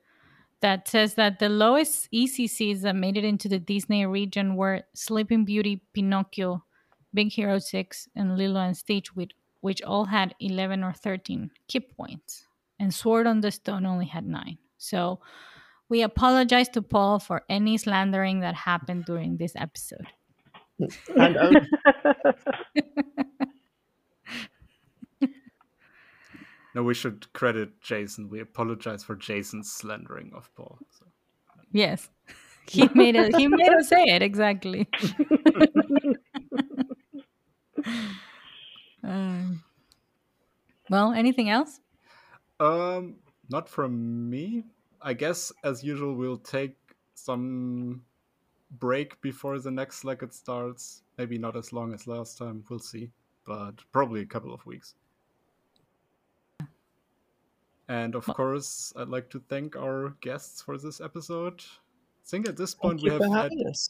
that 0.62 0.88
says 0.88 1.16
that 1.16 1.40
the 1.40 1.50
lowest 1.50 2.12
ECCs 2.12 2.82
that 2.82 2.96
made 2.96 3.18
it 3.18 3.24
into 3.24 3.48
the 3.48 3.60
Disney 3.60 4.06
region 4.06 4.56
were 4.56 4.84
Sleeping 4.94 5.46
Beauty, 5.46 5.82
Pinocchio, 5.94 6.64
Big 7.14 7.32
Hero 7.32 7.60
6, 7.60 8.10
and 8.16 8.38
Lilo 8.38 8.60
and 8.60 8.76
Stitch, 8.76 9.16
with, 9.16 9.30
which 9.62 9.82
all 9.82 10.06
had 10.06 10.36
11 10.40 10.84
or 10.84 10.94
13 10.94 11.50
key 11.68 11.80
points. 11.80 12.46
And 12.80 12.94
Sword 12.94 13.28
on 13.28 13.42
the 13.42 13.52
Stone 13.52 13.86
only 13.86 14.06
had 14.06 14.26
9. 14.26 14.58
So 14.78 15.20
we 15.90 16.02
apologize 16.04 16.70
to 16.70 16.82
Paul 16.82 17.20
for 17.20 17.44
any 17.50 17.78
slandering 17.78 18.42
that 18.42 18.56
happened 18.56 19.06
during 19.06 19.38
this 19.38 19.54
episode. 19.56 20.08
And 21.16 21.38
only, 21.38 21.62
um, 21.62 21.68
No, 26.76 26.84
we 26.84 26.94
should 26.94 27.32
credit 27.34 27.82
Jason. 27.82 28.30
We 28.30 28.40
apologize 28.42 29.04
for 29.04 29.16
Jason's 29.16 29.72
slandering 29.72 30.32
of 30.36 30.54
Paul. 30.56 30.78
So. 30.98 31.06
Yes. 31.72 32.10
He 32.70 32.88
made 32.94 33.16
it 33.16 33.36
he 33.36 33.48
made 33.48 33.70
us 33.70 33.90
say 33.90 34.04
it 34.04 34.22
exactly. 34.22 34.88
um, 39.04 39.64
well, 40.88 41.12
anything 41.14 41.50
else? 41.50 41.80
Um, 42.60 43.16
not 43.50 43.68
from 43.68 44.30
me. 44.30 44.66
I 45.02 45.14
guess 45.14 45.52
as 45.64 45.84
usual 45.84 46.14
we'll 46.14 46.38
take 46.38 46.76
some 47.16 48.04
break 48.72 49.20
before 49.22 49.58
the 49.60 49.72
next 49.72 50.04
Slacket 50.04 50.34
starts. 50.34 51.02
Maybe 51.18 51.38
not 51.38 51.56
as 51.56 51.74
long 51.74 51.94
as 51.94 52.08
last 52.08 52.38
time. 52.38 52.64
We'll 52.70 52.80
see, 52.80 53.10
but 53.46 53.76
probably 53.92 54.22
a 54.22 54.26
couple 54.26 54.54
of 54.54 54.66
weeks. 54.66 54.96
And 57.90 58.14
of 58.16 58.26
course, 58.26 58.94
I'd 58.96 59.10
like 59.10 59.30
to 59.32 59.40
thank 59.50 59.76
our 59.76 60.14
guests 60.22 60.62
for 60.62 60.78
this 60.78 61.02
episode. 61.02 61.62
I 61.66 62.26
think 62.30 62.48
at 62.48 62.56
this 62.56 62.76
point 62.76 63.02
we 63.02 63.10
have 63.10 63.26
had 63.34 63.52
us. 63.68 63.90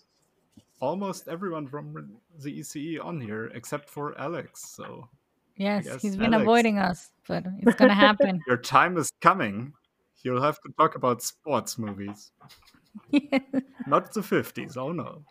almost 0.79 1.27
everyone 1.27 1.67
from 1.67 2.17
the 2.39 2.59
ECE 2.59 3.03
on 3.03 3.19
here 3.19 3.51
except 3.53 3.89
for 3.89 4.17
Alex. 4.17 4.63
So 4.63 5.09
Yes, 5.57 5.83
Yes, 5.85 6.01
he's 6.01 6.15
been 6.15 6.33
Alex. 6.33 6.43
avoiding 6.43 6.79
us, 6.79 7.11
but 7.27 7.43
it's 7.59 7.75
gonna 7.75 7.93
happen. 7.93 8.39
your 8.47 8.55
time 8.55 8.95
is 8.95 9.11
coming. 9.19 9.73
You'll 10.23 10.41
have 10.41 10.59
to 10.61 10.71
talk 10.79 10.95
about 10.95 11.21
sports 11.21 11.77
movies, 11.77 12.31
not 13.87 14.13
the 14.13 14.21
50s. 14.21 14.77
Oh 14.77 14.93
no. 14.93 15.23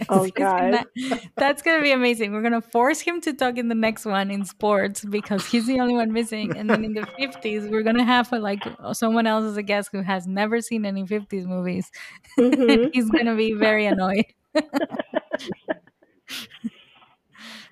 Yes, 0.00 0.06
Oh, 0.08 0.28
gonna- 0.34 0.84
God. 0.98 1.20
that's 1.36 1.62
gonna 1.62 1.82
be 1.82 1.92
amazing. 1.92 2.32
We're 2.32 2.42
gonna 2.42 2.60
force 2.60 3.00
him 3.00 3.20
to 3.22 3.32
talk 3.32 3.58
in 3.58 3.68
the 3.68 3.74
next 3.74 4.04
one 4.04 4.30
in 4.30 4.44
sports 4.44 5.04
because 5.04 5.46
he's 5.46 5.66
the 5.66 5.80
only 5.80 5.94
one 5.94 6.12
missing. 6.12 6.56
And 6.56 6.68
then 6.70 6.84
in 6.84 6.94
the 6.94 7.06
fifties, 7.18 7.68
we're 7.68 7.82
gonna 7.82 8.04
have 8.04 8.32
uh, 8.32 8.38
like 8.40 8.62
someone 8.92 9.26
else 9.26 9.44
as 9.44 9.56
a 9.56 9.62
guest 9.62 9.90
who 9.92 10.02
has 10.02 10.26
never 10.26 10.60
seen 10.60 10.84
any 10.86 11.06
fifties 11.06 11.46
movies. 11.46 11.90
Mhm. 12.38 12.90
he's 12.92 13.10
gonna 13.10 13.34
be 13.36 13.52
very 13.52 13.86
annoyed. 13.86 14.24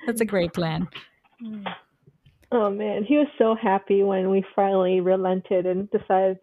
that's 0.06 0.20
a 0.20 0.24
great 0.24 0.52
plan. 0.52 0.88
Oh 2.52 2.70
man, 2.70 3.04
he 3.04 3.16
was 3.16 3.26
so 3.38 3.54
happy 3.54 4.02
when 4.02 4.30
we 4.30 4.44
finally 4.54 5.00
relented 5.00 5.66
and 5.66 5.90
decided 5.90 6.38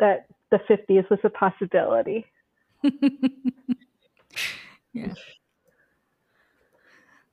that 0.00 0.26
the 0.50 0.58
50s 0.68 1.08
was 1.10 1.18
a 1.24 1.30
possibility. 1.30 2.26
Yeah. 4.94 5.12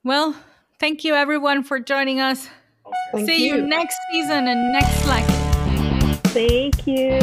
Well, 0.04 0.36
thank 0.80 1.04
you 1.04 1.14
everyone 1.14 1.64
for 1.64 1.80
joining 1.80 2.20
us. 2.20 2.50
Thank 3.14 3.28
See 3.28 3.48
you. 3.48 3.58
you. 3.58 3.62
next 3.68 3.98
season 4.12 4.48
and 4.48 4.74
next 4.74 5.04
Slack. 5.04 5.26
Thank 6.34 6.88
you. 6.88 7.20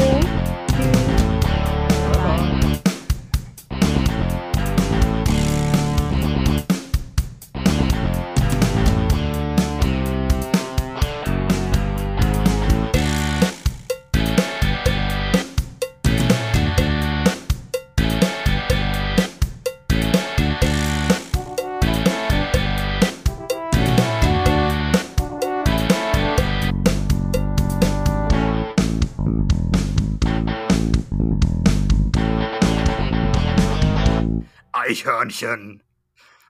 Eichhörnchen. 34.88 35.82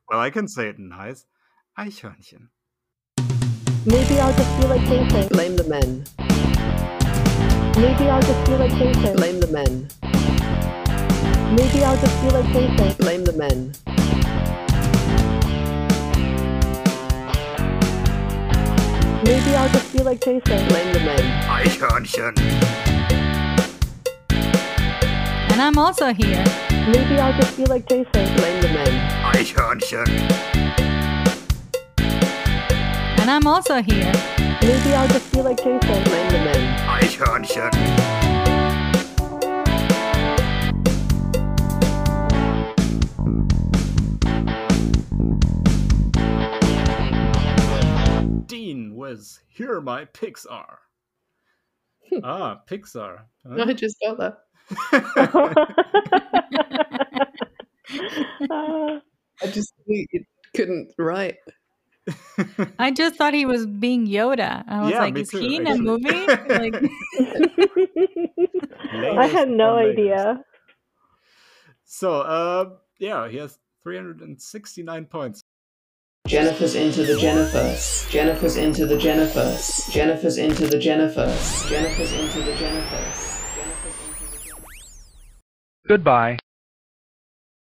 Well, 0.09 0.21
I 0.21 0.31
can 0.31 0.47
say 0.47 0.69
it 0.69 0.79
nice. 0.79 1.27
Eichhörnchen. 1.77 2.51
Maybe 3.85 4.21
I'll 4.21 4.33
just 4.33 4.61
feel 4.61 4.69
like 4.69 4.83
Jason. 4.83 5.27
Blame 5.29 5.57
the 5.57 5.65
men. 5.65 6.05
Maybe 7.77 8.09
I'll 8.09 8.23
just 8.23 8.47
feel 8.47 8.59
like 8.59 8.71
Jason. 8.79 9.17
Blame 9.17 9.41
the 9.41 9.49
men. 9.49 9.89
Maybe 11.57 11.83
I'll 11.83 11.97
just 11.97 12.17
feel 12.21 12.31
like 12.31 12.53
Jason. 12.53 12.93
Blame 12.99 13.25
the 13.25 13.33
men. 13.33 13.73
Maybe 19.25 19.57
I'll 19.57 19.69
just 19.69 19.93
be 19.93 20.03
like 20.05 20.21
Jason. 20.21 20.69
Blame 20.69 20.93
the 20.93 21.01
men. 21.01 21.25
Eichhörnchen. 21.49 22.39
And 25.51 25.61
I'm 25.61 25.77
also 25.77 26.15
here. 26.15 26.68
Maybe 26.89 27.19
I'll 27.21 27.39
just 27.39 27.57
be 27.57 27.67
like 27.67 27.87
Jason. 27.87 28.07
Blame 28.13 28.63
the 28.63 28.69
men. 28.69 29.35
Eichhörnchen. 29.35 30.09
And 33.21 33.31
I'm 33.31 33.47
also 33.47 33.83
here. 33.83 34.13
Maybe 34.63 34.95
I'll 34.95 35.09
just 35.09 35.31
be 35.31 35.43
like 35.43 35.59
Jason. 35.59 35.81
Blame 35.81 36.31
the 36.33 36.39
men. 36.39 36.79
Eichhörnchen. 36.89 37.73
Dean 48.47 48.95
with 48.97 49.39
Here 49.49 49.81
My 49.83 50.07
Pigs 50.07 50.47
Are. 50.51 50.79
ah, 52.25 52.63
Pixar. 52.67 53.21
Huh? 53.47 53.65
I 53.67 53.73
just 53.75 53.97
got 54.01 54.19
that. 54.19 54.39
Uh, 54.71 54.77
I 58.51 59.01
just 59.47 59.73
it 59.87 60.27
couldn't 60.55 60.93
write. 60.99 61.37
I 62.79 62.91
just 62.91 63.17
thought 63.17 63.35
he 63.35 63.45
was 63.45 63.67
being 63.67 64.07
Yoda. 64.07 64.65
I 64.67 64.81
was 64.81 64.91
Yeah, 64.91 65.01
like, 65.01 65.15
me 65.15 65.21
is 65.23 65.31
too, 65.31 65.39
he 65.39 65.57
in 65.57 65.67
a 65.67 65.77
movie? 65.77 66.09
Like, 66.09 66.75
I 69.19 69.27
had 69.27 69.51
no 69.51 69.77
Latest 69.77 69.99
idea. 69.99 70.45
So, 71.85 72.21
uh, 72.23 72.71
yeah, 72.99 73.29
he 73.29 73.37
has 73.39 73.59
369 73.83 75.05
points. 75.07 75.43
Jennifer's 76.27 76.75
into 76.75 77.05
the 77.05 77.17
Jennifer's. 77.17 78.07
Jennifer's 78.11 78.57
into 78.57 78.87
the 78.87 78.99
Jennifer's. 78.99 79.87
Jennifer's 79.91 80.37
into 80.37 80.67
the 80.67 80.79
Jennifer's. 80.79 81.59
Jennifer's 81.59 81.69
into 81.69 81.69
the 81.69 81.69
Jennifer's. 81.69 81.69
Jennifer's 81.69 82.13
into 82.13 82.43
the 82.43 82.55
Jennifer's. 82.57 83.38
Goodbye. 85.89 86.39